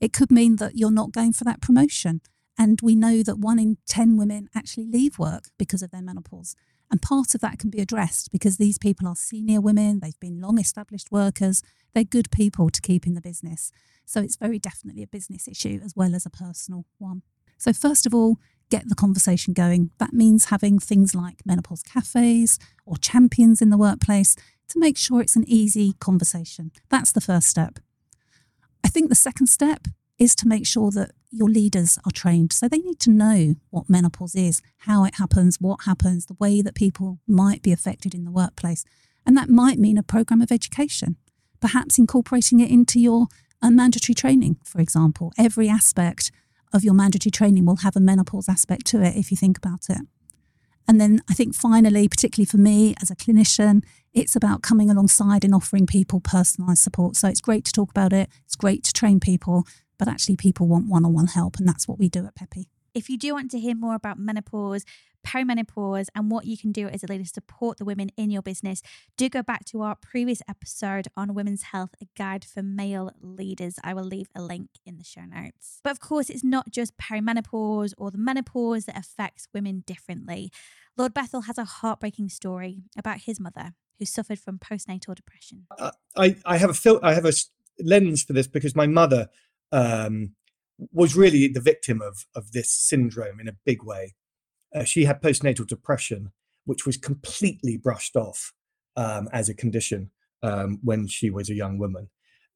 [0.00, 2.20] It could mean that you're not going for that promotion.
[2.58, 6.56] And we know that one in 10 women actually leave work because of their menopause.
[6.90, 10.40] And part of that can be addressed because these people are senior women, they've been
[10.40, 11.62] long established workers,
[11.94, 13.70] they're good people to keep in the business.
[14.06, 17.22] So it's very definitely a business issue as well as a personal one.
[17.58, 18.38] So, first of all,
[18.70, 19.90] get the conversation going.
[19.98, 24.36] That means having things like menopause cafes or champions in the workplace
[24.68, 26.70] to make sure it's an easy conversation.
[26.90, 27.78] That's the first step.
[28.84, 29.86] I think the second step
[30.18, 32.52] is to make sure that your leaders are trained.
[32.52, 36.62] So they need to know what menopause is, how it happens, what happens, the way
[36.62, 38.84] that people might be affected in the workplace.
[39.26, 41.16] And that might mean a program of education,
[41.60, 43.26] perhaps incorporating it into your
[43.60, 45.32] uh, mandatory training, for example.
[45.36, 46.30] Every aspect
[46.72, 49.86] of your mandatory training will have a menopause aspect to it if you think about
[49.88, 49.98] it.
[50.86, 55.44] And then I think finally, particularly for me as a clinician, it's about coming alongside
[55.44, 57.16] and offering people personalised support.
[57.16, 59.64] So it's great to talk about it, it's great to train people,
[59.98, 61.56] but actually people want one on one help.
[61.58, 62.68] And that's what we do at Peppy.
[62.98, 64.84] If you do want to hear more about menopause,
[65.24, 68.42] perimenopause, and what you can do as a leader to support the women in your
[68.42, 68.82] business,
[69.16, 73.76] do go back to our previous episode on women's health, a guide for male leaders.
[73.84, 75.78] I will leave a link in the show notes.
[75.84, 80.50] But of course, it's not just perimenopause or the menopause that affects women differently.
[80.96, 85.66] Lord Bethell has a heartbreaking story about his mother who suffered from postnatal depression.
[85.78, 87.32] Uh, I, I have a fil- I have a
[87.78, 89.28] lens for this because my mother
[89.70, 90.32] um,
[90.92, 94.14] was really the victim of of this syndrome in a big way.
[94.74, 96.32] Uh, she had postnatal depression,
[96.64, 98.52] which was completely brushed off
[98.96, 100.10] um, as a condition
[100.42, 102.08] um, when she was a young woman,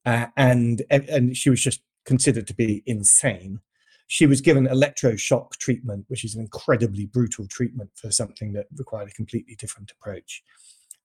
[0.07, 3.61] uh, and and she was just considered to be insane.
[4.09, 9.09] She was given electroshock treatment, which is an incredibly brutal treatment for something that required
[9.09, 10.43] a completely different approach.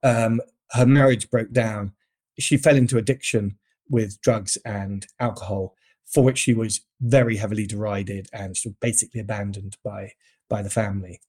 [0.03, 0.41] Um,
[0.71, 1.93] her marriage broke down.
[2.37, 3.57] She fell into addiction
[3.89, 5.75] with drugs and alcohol,
[6.07, 10.13] for which she was very heavily derided and sort of basically abandoned by
[10.49, 11.19] by the family.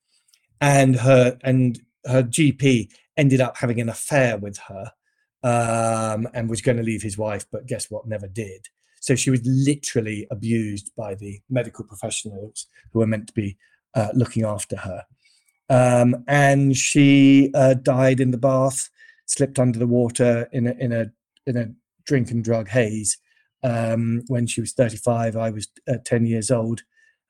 [0.60, 4.92] And her and her GP ended up having an affair with her
[5.42, 8.06] um, and was going to leave his wife, but guess what?
[8.06, 8.68] Never did.
[9.00, 13.56] So she was literally abused by the medical professionals who were meant to be
[13.94, 15.04] uh, looking after her.
[15.70, 18.88] Um, and she uh, died in the bath,
[19.26, 21.12] slipped under the water in a in a
[21.46, 21.70] in a
[22.04, 23.18] drink and drug haze.
[23.62, 26.82] Um, when she was 35, I was uh, 10 years old.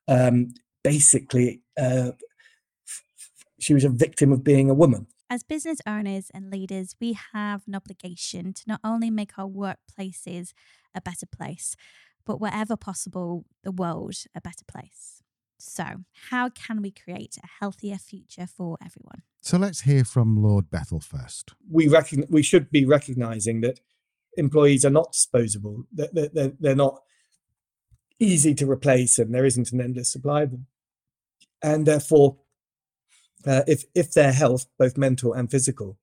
[0.06, 0.54] Um,
[0.84, 2.12] basically, uh,
[3.58, 5.06] she was a victim of being a woman.
[5.30, 10.52] As business owners and leaders, we have an obligation to not only make our workplaces
[10.94, 11.76] a better place,
[12.24, 15.22] but wherever possible, the world a better place.
[15.58, 19.22] So, how can we create a healthier future for everyone?
[19.40, 21.54] So let's hear from Lord Bethell first.
[21.70, 23.80] We reckon we should be recognizing that
[24.38, 25.84] employees are not disposable.
[25.92, 27.02] They're, they're, they're not
[28.18, 30.66] easy to replace, and there isn't an endless supply of them.
[31.62, 32.38] And therefore,
[33.46, 35.98] uh, if if their health, both mental and physical,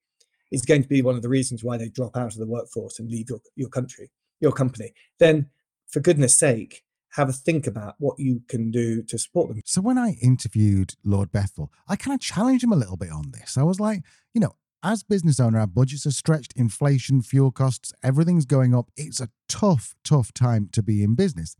[0.51, 2.99] is going to be one of the reasons why they drop out of the workforce
[2.99, 5.49] and leave your, your country, your company, then
[5.87, 6.83] for goodness sake,
[7.13, 9.61] have a think about what you can do to support them.
[9.65, 13.31] So when I interviewed Lord Bethell, I kind of challenged him a little bit on
[13.31, 13.57] this.
[13.57, 14.55] I was like, you know,
[14.85, 18.91] as business owner, our budgets are stretched, inflation, fuel costs, everything's going up.
[18.95, 21.57] It's a tough, tough time to be in business.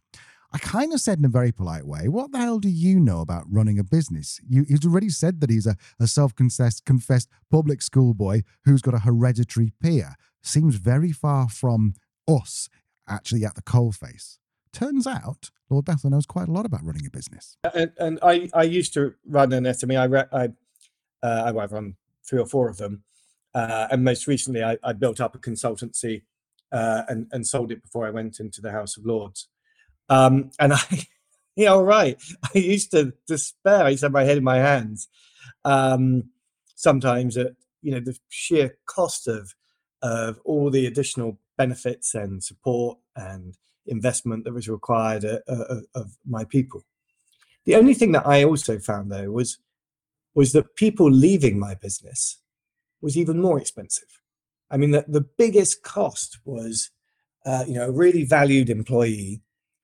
[0.54, 3.22] I kind of said in a very polite way, what the hell do you know
[3.22, 4.40] about running a business?
[4.48, 8.94] You, he's already said that he's a, a self-confessed confessed public school boy who's got
[8.94, 10.16] a hereditary peer.
[10.44, 11.96] Seems very far from
[12.28, 12.70] us
[13.10, 14.38] actually at the coalface.
[14.72, 17.58] Turns out Lord Bethell knows quite a lot about running a business.
[17.74, 20.00] And, and I, I used to run an SME.
[20.00, 20.50] I, re, I,
[21.26, 23.04] uh, I run three or four of them.
[23.56, 26.24] Uh, and most recently, I, I, built up a consultancy
[26.74, 29.48] uh, and, and sold it before I went into the House of Lords.
[30.10, 31.08] Um, and I,
[31.56, 32.22] yeah, all right.
[32.54, 33.86] I used to despair.
[33.86, 35.08] I used to have my head in my hands.
[35.64, 36.32] Um,
[36.76, 39.56] sometimes at you know the sheer cost of
[40.02, 43.56] of all the additional benefits and support and
[43.88, 46.84] investment that was required uh, uh, of my people.
[47.66, 49.58] The only thing that I also found though was
[50.34, 52.40] was that people leaving my business
[53.06, 54.20] was even more expensive.
[54.70, 56.90] I mean, the, the biggest cost was,
[57.46, 59.42] uh, you know, a really valued employee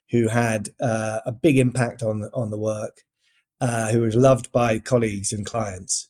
[0.09, 2.97] who had uh, a big impact on on the work
[3.61, 6.09] uh, who was loved by colleagues and clients.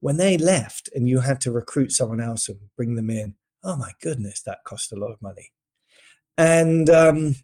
[0.00, 3.76] When they left and you had to recruit someone else and bring them in, oh
[3.76, 5.52] my goodness, that cost a lot of money.
[6.36, 7.36] And um,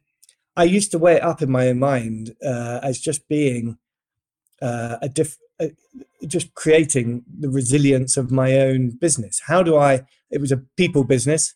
[0.56, 3.78] I used to weigh it up in my own mind uh, as just being
[4.62, 5.68] uh, a diff, uh,
[6.26, 9.42] just creating the resilience of my own business.
[9.46, 10.06] How do I?
[10.30, 11.54] It was a people business,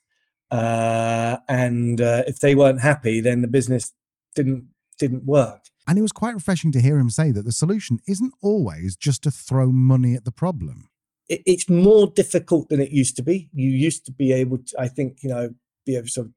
[0.50, 3.92] uh, and uh, if they weren't happy, then the business
[4.34, 5.60] didn't didn't work.
[5.86, 9.22] And it was quite refreshing to hear him say that the solution isn't always just
[9.24, 10.88] to throw money at the problem.
[11.28, 13.50] It, it's more difficult than it used to be.
[13.52, 15.50] You used to be able to, I think, you know,
[15.84, 16.32] be a sort of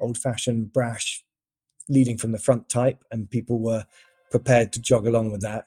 [0.00, 1.24] old fashioned, brash,
[1.88, 3.84] leading from the front type, and people were
[4.30, 5.66] prepared to jog along with that.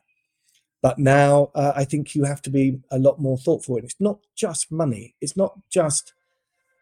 [0.82, 3.76] But now uh, I think you have to be a lot more thoughtful.
[3.76, 6.14] And it's not just money, it's not just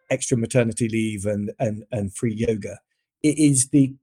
[0.09, 2.79] extra maternity leave and, and, and free yoga.
[3.23, 3.95] It is the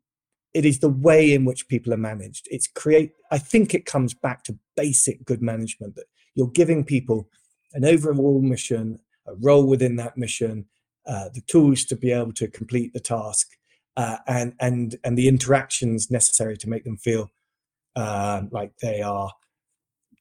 [0.55, 2.47] it is the way in which people are managed.
[2.51, 3.13] It's create.
[3.31, 7.29] I think it comes back to basic good management that you're giving people
[7.73, 10.67] an overall mission, a role within that mission,
[11.07, 13.49] uh, the tools to be able to complete the task,
[13.97, 17.31] uh, and and and the interactions necessary to make them feel
[17.97, 19.33] uh, like they are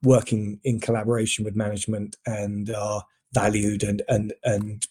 [0.03, 4.87] working in collaboration with management and are valued and and and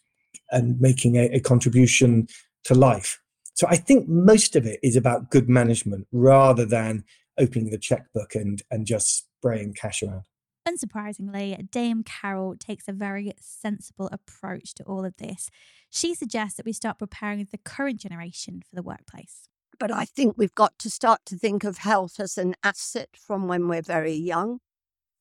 [0.51, 2.27] and making a, a contribution
[2.65, 3.21] to life.
[3.55, 7.05] So I think most of it is about good management rather than
[7.39, 10.25] opening the checkbook and and just spraying cash around.
[10.69, 15.51] Unsurprisingly, Dame Carol takes a very sensible approach to all of this.
[15.89, 19.49] She suggests that we start preparing the current generation for the workplace.
[19.79, 23.49] But I think we've got to start to think of health as an asset from
[23.49, 24.61] when we're very young.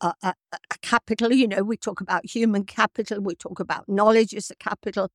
[0.01, 4.33] Uh, a, a capital, you know, we talk about human capital, we talk about knowledge
[4.33, 5.09] as a capital.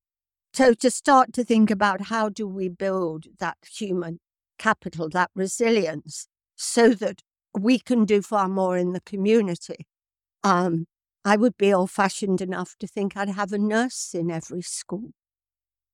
[0.52, 4.20] So to start to think about how do we build that human
[4.58, 7.22] capital, that resilience, so that
[7.58, 9.86] we can do far more in the community.
[10.42, 10.86] Um,
[11.24, 15.12] I would be old fashioned enough to think I'd have a nurse in every school.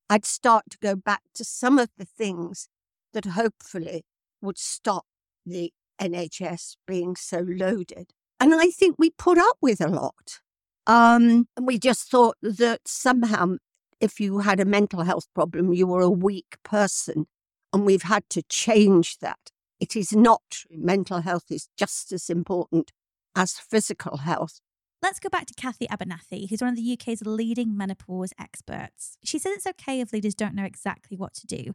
[0.08, 2.68] I'd start to go back to some of the things
[3.12, 4.02] that hopefully
[4.42, 5.06] would stop
[5.46, 8.12] the NHS being so loaded.
[8.40, 10.40] And I think we put up with a lot.
[10.86, 13.56] Um, and we just thought that somehow
[14.00, 17.26] if you had a mental health problem, you were a weak person.
[17.72, 19.50] And we've had to change that.
[19.78, 20.76] It is not true.
[20.76, 22.92] Mental health is just as important
[23.36, 24.60] as physical health.
[25.02, 29.16] Let's go back to Kathy Abernethy, who's one of the UK's leading menopause experts.
[29.24, 31.72] She says it's okay if leaders don't know exactly what to do,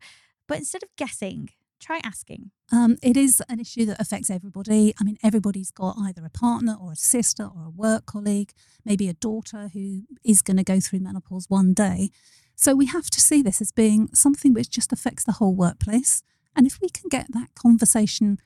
[0.47, 1.49] but instead of guessing,
[1.85, 2.51] try asking.
[2.71, 4.93] Um, it is an issue that affects everybody.
[4.99, 8.51] I mean, everybody's got either a partner or a sister or a work colleague,
[8.83, 12.09] maybe a daughter who is going to go through menopause one day.
[12.55, 16.23] So we have to see this as being something which just affects the whole workplace.
[16.55, 18.39] And if we can get that conversation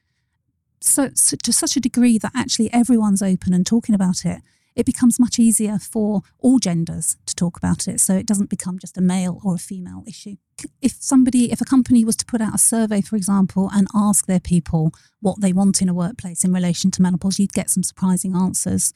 [0.81, 4.41] so, so to such a degree that actually everyone's open and talking about it,
[4.79, 7.99] it becomes much easier for all genders to talk about it.
[7.99, 10.37] So it doesn't become just a male or a female issue.
[10.81, 14.25] If somebody, if a company was to put out a survey, for example, and ask
[14.25, 17.83] their people what they want in a workplace in relation to menopause, you'd get some
[17.83, 18.93] surprising answers.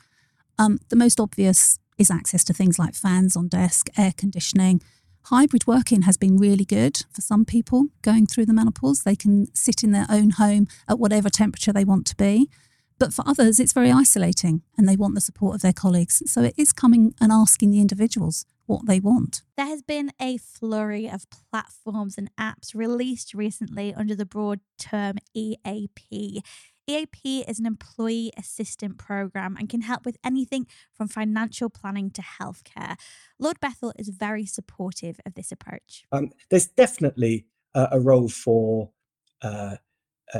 [0.57, 4.81] Um, the most obvious is access to things like fans on desk, air conditioning.
[5.23, 9.01] Hybrid working has been really good for some people going through the menopause.
[9.01, 12.49] They can sit in their own home at whatever temperature they want to be.
[13.03, 16.23] But for others, it's very isolating and they want the support of their colleagues.
[16.25, 19.41] So it is coming and asking the individuals what they want.
[19.57, 25.17] There has been a flurry of platforms and apps released recently under the broad term
[25.33, 26.41] EAP.
[26.87, 32.21] EAP is an employee assistant program and can help with anything from financial planning to
[32.21, 32.95] healthcare.
[33.37, 36.05] Lord Bethell is very supportive of this approach.
[36.13, 38.91] Um, there's definitely uh, a role for
[39.41, 39.75] uh,
[40.33, 40.39] uh,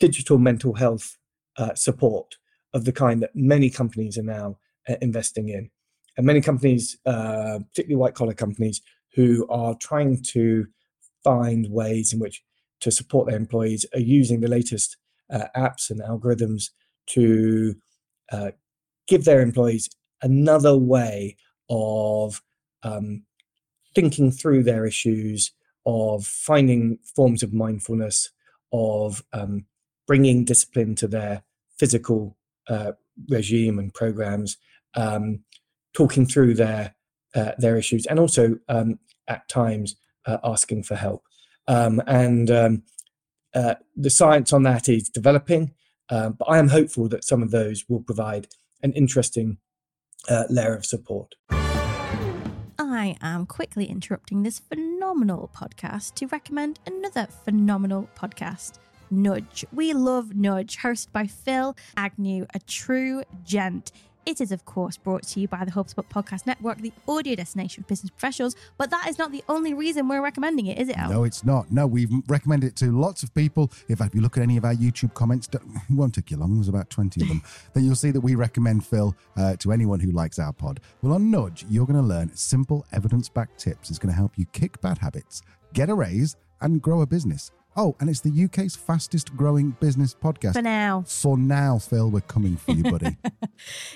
[0.00, 1.18] digital mental health
[1.58, 2.36] uh, support
[2.74, 5.70] of the kind that many companies are now uh, investing in.
[6.16, 8.80] And many companies, uh, particularly white collar companies,
[9.14, 10.66] who are trying to
[11.24, 12.42] find ways in which
[12.80, 14.96] to support their employees are using the latest
[15.32, 16.70] uh, apps and algorithms
[17.06, 17.74] to
[18.32, 18.50] uh,
[19.06, 19.88] give their employees
[20.22, 21.36] another way
[21.70, 22.42] of
[22.82, 23.22] um,
[23.94, 25.52] thinking through their issues,
[25.86, 28.30] of finding forms of mindfulness,
[28.72, 29.64] of um,
[30.06, 31.42] bringing discipline to their
[31.78, 32.36] physical
[32.68, 32.92] uh,
[33.28, 34.56] regime and programs,
[34.94, 35.40] um,
[35.94, 36.94] talking through their
[37.34, 41.22] uh, their issues, and also um, at times uh, asking for help.
[41.66, 42.82] Um, and um,
[43.54, 45.74] uh, the science on that is developing,
[46.10, 48.48] um, but I am hopeful that some of those will provide
[48.82, 49.58] an interesting
[50.28, 51.34] uh, layer of support.
[52.78, 58.78] I am quickly interrupting this phenomenal podcast to recommend another phenomenal podcast
[59.10, 59.64] Nudge.
[59.72, 63.92] We love Nudge, hosted by Phil Agnew, a true gent.
[64.26, 67.82] It is, of course, brought to you by the HubSpot Podcast Network, the audio destination
[67.82, 68.54] for business professionals.
[68.76, 71.08] But that is not the only reason we're recommending it, is it, Al?
[71.10, 71.72] No, it's not.
[71.72, 73.72] No, we've recommended it to lots of people.
[73.88, 76.56] If you look at any of our YouTube comments, don't- it won't take you long.
[76.56, 77.42] There's about 20 of them.
[77.72, 80.80] then you'll see that we recommend Phil uh, to anyone who likes our pod.
[81.00, 83.88] Well, on Nudge, you're going to learn simple evidence backed tips.
[83.88, 85.40] It's going to help you kick bad habits,
[85.72, 87.50] get a raise, and grow a business.
[87.80, 90.54] Oh, and it's the UK's fastest growing business podcast.
[90.54, 91.04] For now.
[91.06, 93.16] For now, Phil, we're coming for you, buddy.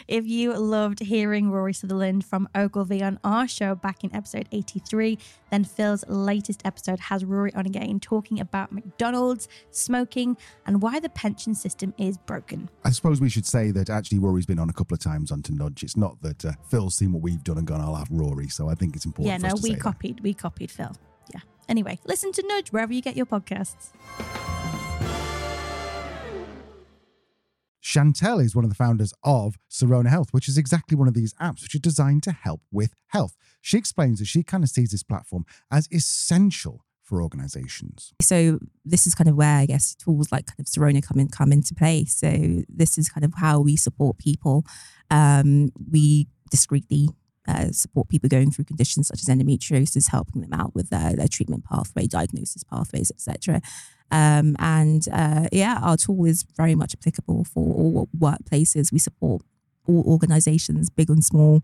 [0.08, 5.18] If you loved hearing Rory Sutherland from Ogilvy on our show back in episode 83,
[5.50, 11.08] then Phil's latest episode has Rory on again talking about McDonald's, smoking, and why the
[11.10, 12.68] pension system is broken.
[12.84, 15.52] I suppose we should say that actually Rory's been on a couple of times onto
[15.52, 15.84] Nudge.
[15.84, 18.48] It's not that uh, Phil's seen what we've done and gone, I'll have Rory.
[18.48, 19.82] So I think it's important yeah, no, to we say that.
[19.82, 20.20] copied.
[20.20, 20.92] We copied Phil.
[21.66, 21.70] Yeah.
[21.70, 23.90] Anyway, listen to Nudge wherever you get your podcasts.
[27.80, 31.34] Chantelle is one of the founders of Syrona Health, which is exactly one of these
[31.34, 33.36] apps which are designed to help with health.
[33.60, 38.14] She explains that she kind of sees this platform as essential for organizations.
[38.22, 41.28] So this is kind of where I guess tools like kind of Syrona come in
[41.28, 42.04] come into play.
[42.04, 44.64] So this is kind of how we support people.
[45.10, 47.10] Um, we discreetly
[47.48, 51.28] uh, support people going through conditions such as endometriosis, helping them out with their, their
[51.28, 53.60] treatment pathway, diagnosis pathways, etc.
[54.10, 58.92] Um, and uh, yeah, our tool is very much applicable for all workplaces.
[58.92, 59.42] We support
[59.86, 61.62] all organizations, big and small.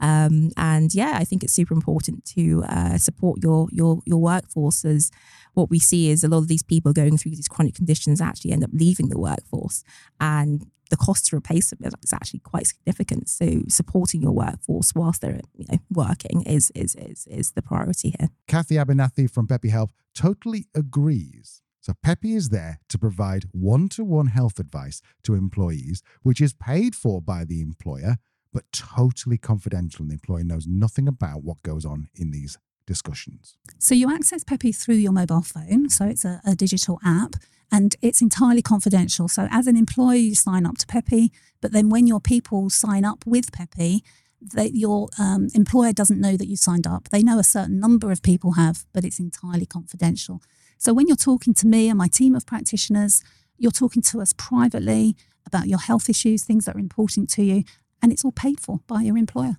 [0.00, 4.84] Um, and yeah, I think it's super important to uh, support your your your workforce.
[4.84, 5.10] As
[5.54, 8.52] what we see is a lot of these people going through these chronic conditions actually
[8.52, 9.84] end up leaving the workforce,
[10.18, 13.28] and the cost to replace them is actually quite significant.
[13.28, 18.14] So supporting your workforce whilst they're you know working is is is is the priority
[18.18, 18.28] here.
[18.46, 21.62] Kathy Abernethy from Peppy Health totally agrees.
[21.80, 27.22] So Peppy is there to provide one-to-one health advice to employees, which is paid for
[27.22, 28.16] by the employer,
[28.52, 33.56] but totally confidential, and the employer knows nothing about what goes on in these discussions.
[33.78, 35.88] So you access Peppy through your mobile phone.
[35.88, 37.36] So it's a, a digital app
[37.72, 39.28] and it's entirely confidential.
[39.28, 43.04] So as an employee, you sign up to Peppy, but then when your people sign
[43.04, 44.02] up with Peppy,
[44.40, 47.10] that your um, employer doesn't know that you signed up.
[47.10, 50.42] They know a certain number of people have, but it's entirely confidential.
[50.78, 53.22] So when you're talking to me and my team of practitioners,
[53.58, 55.14] you're talking to us privately
[55.46, 57.64] about your health issues, things that are important to you,
[58.00, 59.58] and it's all paid for by your employer.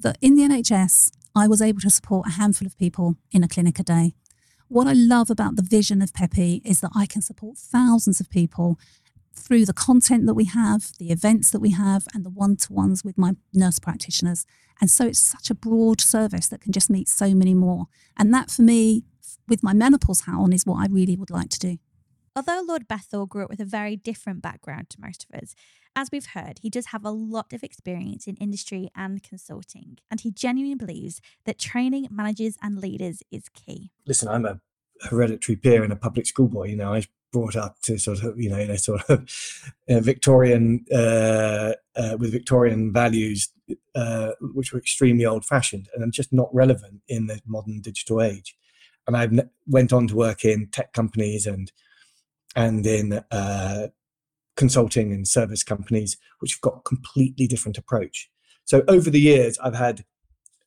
[0.00, 3.48] That in the NHS, I was able to support a handful of people in a
[3.48, 4.14] clinic a day.
[4.68, 8.30] What I love about the vision of Peppy is that I can support thousands of
[8.30, 8.78] people
[9.34, 12.72] through the content that we have, the events that we have, and the one to
[12.72, 14.46] ones with my nurse practitioners.
[14.80, 17.86] And so it's such a broad service that can just meet so many more.
[18.16, 19.02] And that for me,
[19.48, 21.78] with my menopause hat on, is what I really would like to do.
[22.36, 25.54] Although Lord Bethell grew up with a very different background to most of us,
[25.94, 30.20] as we've heard, he does have a lot of experience in industry and consulting, and
[30.20, 33.92] he genuinely believes that training managers and leaders is key.
[34.04, 34.60] listen, I'm a
[35.02, 36.64] hereditary peer and a public school boy.
[36.64, 39.72] You know, I was brought up to sort of, you know, in a sort of
[39.88, 43.50] uh, Victorian, uh, uh, with Victorian values,
[43.94, 48.56] uh, which were extremely old-fashioned and just not relevant in the modern digital age.
[49.06, 49.28] And I
[49.68, 51.70] went on to work in tech companies and
[52.54, 53.88] and in uh,
[54.56, 58.30] consulting and service companies, which have got completely different approach.
[58.64, 60.04] So over the years, I've had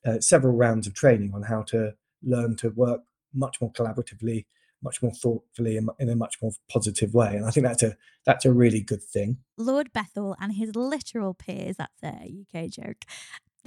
[0.04, 3.02] uh, several rounds of training on how to learn to work
[3.34, 4.46] much more collaboratively,
[4.82, 7.34] much more thoughtfully, and in a much more positive way.
[7.34, 9.38] And I think that's a that's a really good thing.
[9.56, 13.04] Lord Bethell and his literal peers, that's a UK joke.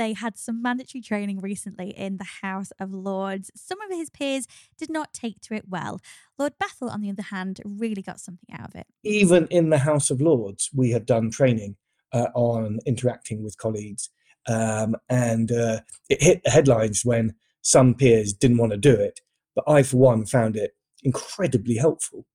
[0.02, 3.52] They had some mandatory training recently in the House of Lords.
[3.56, 6.02] Some of his peers did not take to it well.
[6.40, 8.88] Lord Bethell, on the other hand, really got something out of it.
[9.04, 11.76] Even in the House of Lords, we had done training
[12.14, 14.10] uh, on interacting with colleagues,
[14.48, 19.20] um, and uh, it hit the headlines when some peers didn't want to do it.
[19.54, 20.72] But I, for one, found it
[21.04, 22.26] incredibly helpful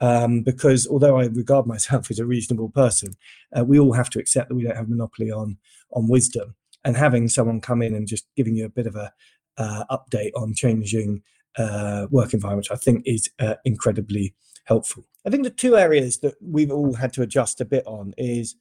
[0.00, 3.14] um, because although I regard myself as a reasonable person,
[3.58, 5.58] uh, we all have to accept that we don't have monopoly on
[5.92, 6.54] on wisdom.
[6.86, 9.12] And having someone come in and just giving you a bit of a
[9.58, 11.22] uh, update on changing
[11.58, 14.34] uh, work environments, I think is uh, incredibly
[14.64, 15.04] helpful.
[15.26, 18.54] I think the two areas that we've all had to adjust a bit on is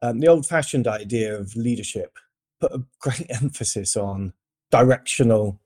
[0.00, 2.18] um, the old-fashioned idea of leadership
[2.60, 4.32] put a great emphasis on
[4.70, 5.60] directional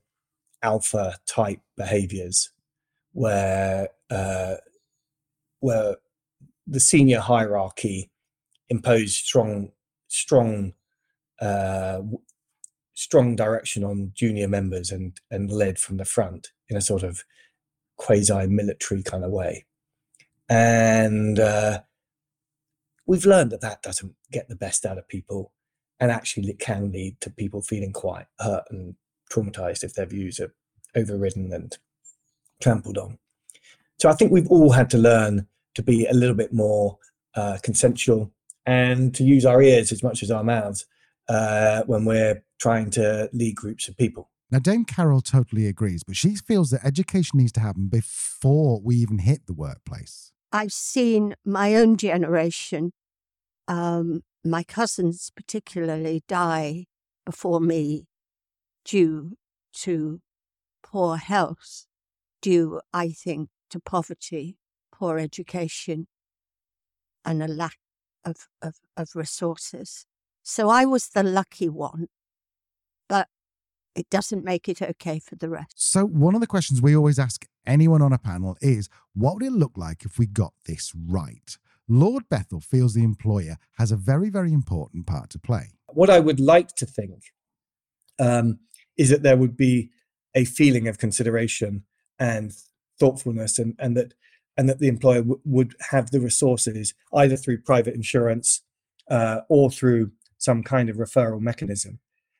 [0.63, 2.49] alpha type behaviors
[3.11, 4.55] where uh,
[5.59, 5.97] where
[6.65, 8.09] the senior hierarchy
[8.69, 9.69] imposed strong
[10.07, 10.73] strong
[11.41, 12.01] uh,
[12.93, 17.23] strong direction on junior members and and led from the front in a sort of
[17.97, 19.65] quasi military kind of way
[20.49, 21.79] and uh,
[23.05, 25.51] we've learned that that doesn't get the best out of people,
[25.99, 28.95] and actually it can lead to people feeling quite hurt and
[29.31, 30.53] traumatized if their views are
[30.95, 31.77] overridden and
[32.61, 33.17] trampled on.
[33.99, 36.97] So I think we've all had to learn to be a little bit more
[37.35, 38.31] uh, consensual
[38.65, 40.85] and to use our ears as much as our mouths
[41.29, 44.29] uh, when we're trying to lead groups of people.
[44.49, 48.95] Now, Dame Carol totally agrees, but she feels that education needs to happen before we
[48.95, 50.31] even hit the workplace.
[50.53, 52.93] I've seen my own generation,
[53.67, 56.85] um, my cousins particularly, die
[57.25, 58.07] before me
[58.85, 59.33] due
[59.73, 60.21] to
[60.81, 61.85] poor health,
[62.41, 64.57] due, I think, to poverty,
[64.93, 66.07] poor education,
[67.25, 67.75] and a lack
[68.23, 70.05] of, of, of resources.
[70.49, 72.07] So I was the lucky one,
[73.09, 73.27] but
[73.95, 75.73] it doesn't make it okay for the rest.
[75.75, 79.43] So, one of the questions we always ask anyone on a panel is what would
[79.43, 81.57] it look like if we got this right?
[81.89, 85.71] Lord Bethell feels the employer has a very, very important part to play.
[85.87, 87.23] What I would like to think
[88.17, 88.59] um,
[88.97, 89.89] is that there would be
[90.33, 91.83] a feeling of consideration
[92.17, 92.53] and
[92.97, 94.13] thoughtfulness, and, and that
[94.55, 98.61] and that the employer w- would have the resources either through private insurance
[99.09, 100.11] uh, or through
[100.47, 101.99] some kind of referral mechanism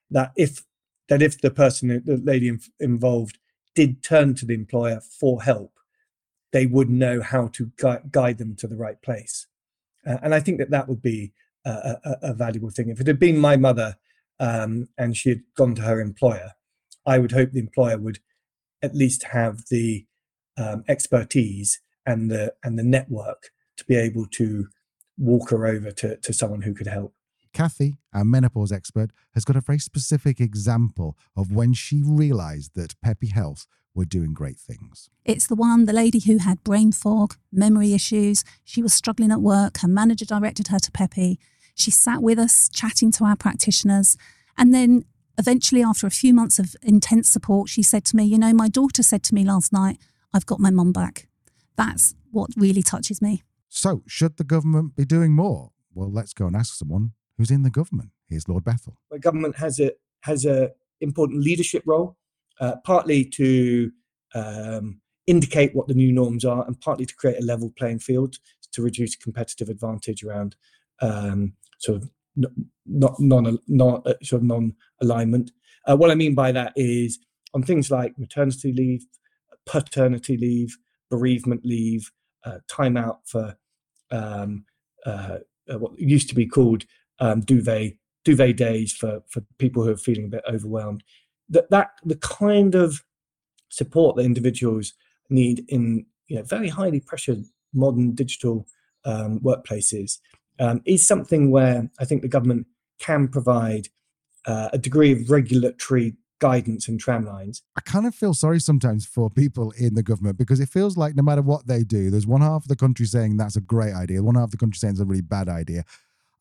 [0.09, 0.63] that if
[1.09, 2.49] that if the person the lady
[2.79, 3.37] involved
[3.75, 5.73] did turn to the employer for help
[6.53, 9.35] they would know how to gui- guide them to the right place.
[10.07, 11.33] Uh, and i think that that would be
[11.65, 12.87] a, a, a, valuable thing.
[12.87, 13.97] If it had been my mother
[14.39, 16.51] um, and she had gone to her employer
[17.13, 18.19] i would hope the employer would
[18.81, 20.05] at least have the
[20.57, 23.41] um, expertise and the and the network
[23.77, 24.47] to be able to
[25.17, 27.13] walk her over to, to someone who could help
[27.57, 32.93] Kathy, our menopause expert, has got a very specific example of when she realised that
[33.01, 35.09] Peppy Health were doing great things.
[35.25, 38.43] It's the one, the lady who had brain fog, memory issues.
[38.63, 39.79] She was struggling at work.
[39.79, 41.39] Her manager directed her to Peppy.
[41.73, 44.17] She sat with us, chatting to our practitioners.
[44.55, 45.05] And then
[45.39, 48.69] eventually, after a few months of intense support, she said to me, You know, my
[48.69, 49.97] daughter said to me last night,
[50.31, 51.27] I've got my mum back.
[51.75, 53.41] That's what really touches me.
[53.67, 55.71] So, should the government be doing more?
[55.91, 58.09] Well, let's go and ask someone who's in the government.
[58.29, 58.95] Here's Lord Bethell.
[59.11, 60.71] The government has a has a
[61.01, 62.17] important leadership role,
[62.59, 63.91] uh, partly to
[64.33, 68.37] um, indicate what the new norms are, and partly to create a level playing field
[68.73, 70.55] to reduce competitive advantage around
[71.01, 72.09] um, sort of
[72.85, 75.51] not non non uh, sort of non alignment.
[75.87, 77.19] Uh, what I mean by that is
[77.53, 79.05] on things like maternity leave,
[79.65, 80.77] paternity leave,
[81.09, 82.11] bereavement leave,
[82.45, 83.55] uh, time out for
[84.11, 84.65] um,
[85.05, 85.37] uh,
[85.69, 86.85] uh, what used to be called
[87.19, 87.93] um, duvet
[88.23, 91.03] duvet days for for people who are feeling a bit overwhelmed.
[91.49, 93.03] That that the kind of
[93.69, 94.93] support that individuals
[95.29, 97.43] need in you know very highly pressured
[97.73, 98.67] modern digital
[99.05, 100.19] um, workplaces
[100.59, 102.67] um, is something where I think the government
[102.99, 103.89] can provide
[104.45, 107.61] uh, a degree of regulatory guidance and tramlines.
[107.75, 111.15] I kind of feel sorry sometimes for people in the government because it feels like
[111.15, 113.93] no matter what they do, there's one half of the country saying that's a great
[113.93, 115.83] idea, one half of the country saying it's a really bad idea.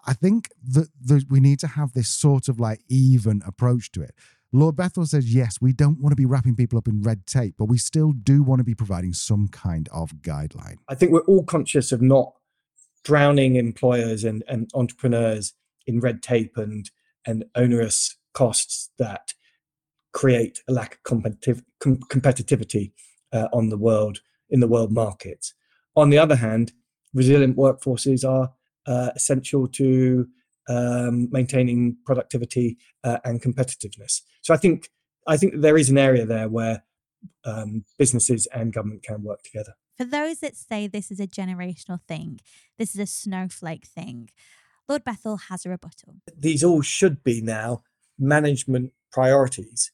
[0.07, 0.89] I think that,
[1.29, 4.15] we need to have this sort of like even approach to it.
[4.53, 7.57] Lord Bethell says, yes, we don't want to be wrapping people up in red tape,
[7.59, 10.77] but we still do want to be providing some kind of guideline.
[10.89, 12.33] I think we're all conscious of not
[13.05, 15.55] drowning employers and, and entrepreneurs
[15.87, 16.91] in red tape and,
[17.27, 19.35] and onerous costs that
[20.13, 22.93] create a lack of competitive, com- competitivity
[23.33, 25.55] uh, on the world in the world markets.
[25.97, 26.73] On the other hand,
[27.13, 28.53] resilient workforces are
[28.87, 30.27] uh, essential to
[30.69, 34.23] um, maintaining productivity uh, and competitiveness.
[34.43, 34.91] So I think
[35.27, 36.85] I think there is an area there where
[37.45, 39.75] um, businesses and government can work together.
[39.97, 42.41] For those that say this is a generational thing,
[42.79, 44.29] this is a snowflake thing,
[44.89, 46.17] Lord Bethell has a rebuttal.
[46.37, 47.83] These all should be now
[48.19, 49.91] management priorities.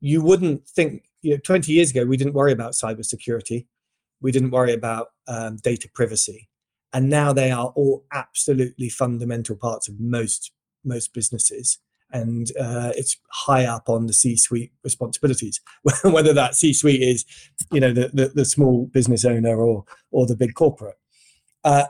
[0.00, 3.66] You wouldn't think, you know, 20 years ago, we didn't worry about cybersecurity.
[4.20, 6.48] We didn't worry about um, data privacy
[6.92, 10.52] and now they are all absolutely fundamental parts of most
[10.84, 11.78] most businesses.
[12.12, 15.60] And uh, it's high up on the c-suite responsibilities.
[16.04, 17.24] Whether that c-suite is
[17.72, 20.96] you know the, the, the, small business owner or or the big corporate.
[21.64, 21.86] Uh,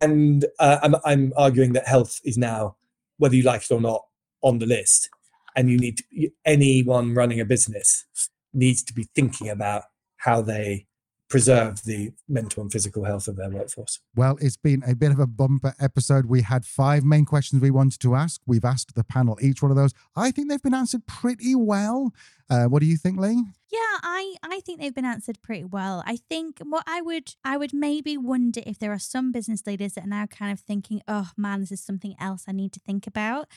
[0.00, 2.76] and uh, I'm, I'm arguing that health is now
[3.18, 4.04] whether you like it or not
[4.42, 5.08] on the list.
[5.54, 8.04] And you need to, anyone running a business
[8.52, 9.84] needs to be thinking about
[10.18, 10.86] how they
[11.28, 14.00] preserve the mental and physical health of their workforce.
[14.14, 16.26] Well, it's been a bit of a bumper episode.
[16.26, 18.40] We had five main questions we wanted to ask.
[18.46, 19.92] We've asked the panel each one of those.
[20.14, 22.12] I think they've been answered pretty well.
[22.48, 23.42] Uh, what do you think, Lee?
[23.72, 26.04] Yeah, I I think they've been answered pretty well.
[26.06, 29.94] I think what I would I would maybe wonder if there are some business leaders
[29.94, 32.80] that are now kind of thinking, "Oh man, this is something else I need to
[32.80, 33.48] think about."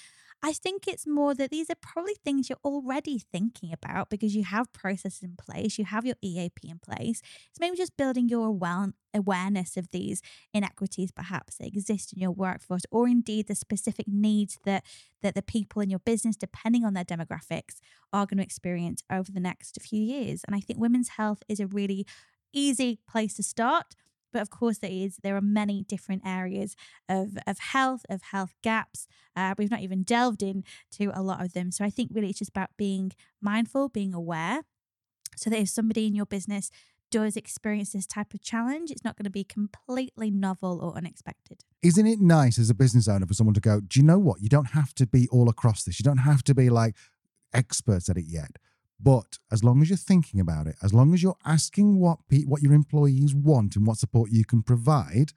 [0.42, 4.44] I think it's more that these are probably things you're already thinking about because you
[4.46, 7.22] have processes in place, you have your EAP in place.
[7.50, 8.48] It's maybe just building your
[9.14, 10.22] awareness of these
[10.54, 14.86] inequities perhaps that exist in your workforce or indeed the specific needs that
[15.22, 17.80] that the people in your business depending on their demographics
[18.14, 21.60] are going to experience over the next few years and i think women's health is
[21.60, 22.06] a really
[22.54, 23.96] easy place to start
[24.32, 26.76] but of course, there is there are many different areas
[27.08, 29.08] of of health, of health gaps.
[29.36, 31.72] Uh, we've not even delved into a lot of them.
[31.72, 33.12] So I think really it's just about being
[33.42, 34.62] mindful, being aware,
[35.36, 36.72] so that if somebody in your business
[37.12, 41.64] does experience this type of challenge, it's not going to be completely novel or unexpected.
[41.82, 44.42] Isn't it nice as a business owner for someone to go, do you know what?
[44.42, 46.00] You don't have to be all across this.
[46.00, 46.96] You don't have to be like
[47.54, 48.58] experts at it yet.
[49.00, 52.44] But as long as you're thinking about it, as long as you're asking what pe-
[52.44, 55.32] what your employees want and what support you can provide,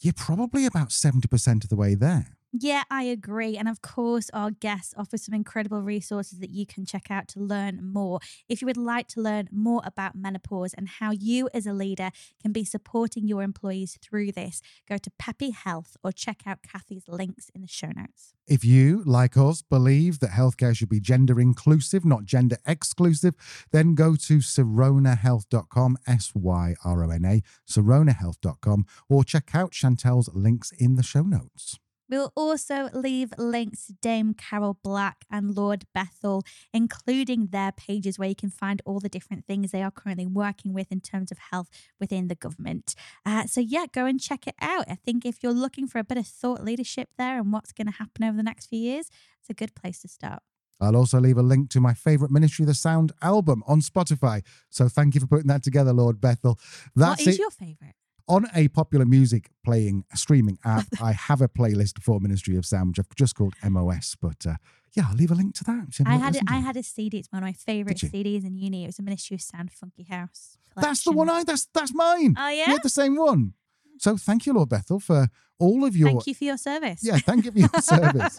[0.00, 2.36] you're probably about 70% of the way there.
[2.56, 3.56] Yeah, I agree.
[3.56, 7.40] And of course, our guests offer some incredible resources that you can check out to
[7.40, 8.20] learn more.
[8.48, 12.12] If you would like to learn more about menopause and how you as a leader
[12.40, 17.08] can be supporting your employees through this, go to Peppy Health or check out Kathy's
[17.08, 18.34] links in the show notes.
[18.46, 23.34] If you, like us, believe that healthcare should be gender inclusive, not gender exclusive,
[23.72, 30.30] then go to syronahealth.com, S Y R O N A, syronahealth.com, or check out Chantelle's
[30.32, 31.80] links in the show notes.
[32.08, 36.42] We'll also leave links to Dame Carol Black and Lord Bethell,
[36.72, 40.72] including their pages where you can find all the different things they are currently working
[40.72, 42.94] with in terms of health within the government.
[43.24, 44.84] Uh, so, yeah, go and check it out.
[44.88, 47.86] I think if you're looking for a bit of thought leadership there and what's going
[47.86, 49.08] to happen over the next few years,
[49.40, 50.42] it's a good place to start.
[50.80, 54.42] I'll also leave a link to my favorite Ministry of the Sound album on Spotify.
[54.70, 56.58] So thank you for putting that together, Lord Bethell.
[56.94, 57.38] That's what is it.
[57.38, 57.94] your favorite?
[58.26, 62.88] On a popular music playing streaming app, I have a playlist for Ministry of Sound,
[62.88, 64.16] which I've just called MOS.
[64.20, 64.54] But uh,
[64.94, 66.00] yeah, I'll leave a link to that.
[66.06, 67.18] I had a, I had a CD.
[67.18, 68.84] It's one of my favorite CDs in uni.
[68.84, 70.56] It was a Ministry of Sound Funky House.
[70.72, 70.90] Collection.
[70.90, 71.44] That's the one I.
[71.44, 72.34] That's that's mine.
[72.38, 73.52] Oh yeah, we had the same one.
[73.98, 76.08] So thank you, Lord Bethell, for all of your.
[76.08, 77.00] Thank you for your service.
[77.02, 78.38] Yeah, thank you for your service.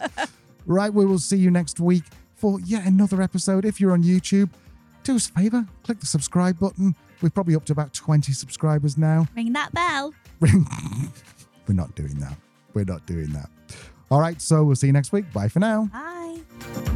[0.66, 3.64] Right, we will see you next week for yet another episode.
[3.64, 4.50] If you're on YouTube,
[5.04, 8.96] do us a favor, click the subscribe button we're probably up to about 20 subscribers
[8.96, 9.26] now.
[9.34, 10.14] Ring that bell.
[10.40, 10.66] Ring.
[11.66, 12.36] We're not doing that.
[12.74, 13.50] We're not doing that.
[14.10, 15.32] All right, so we'll see you next week.
[15.32, 15.88] Bye for now.
[15.92, 16.92] Bye.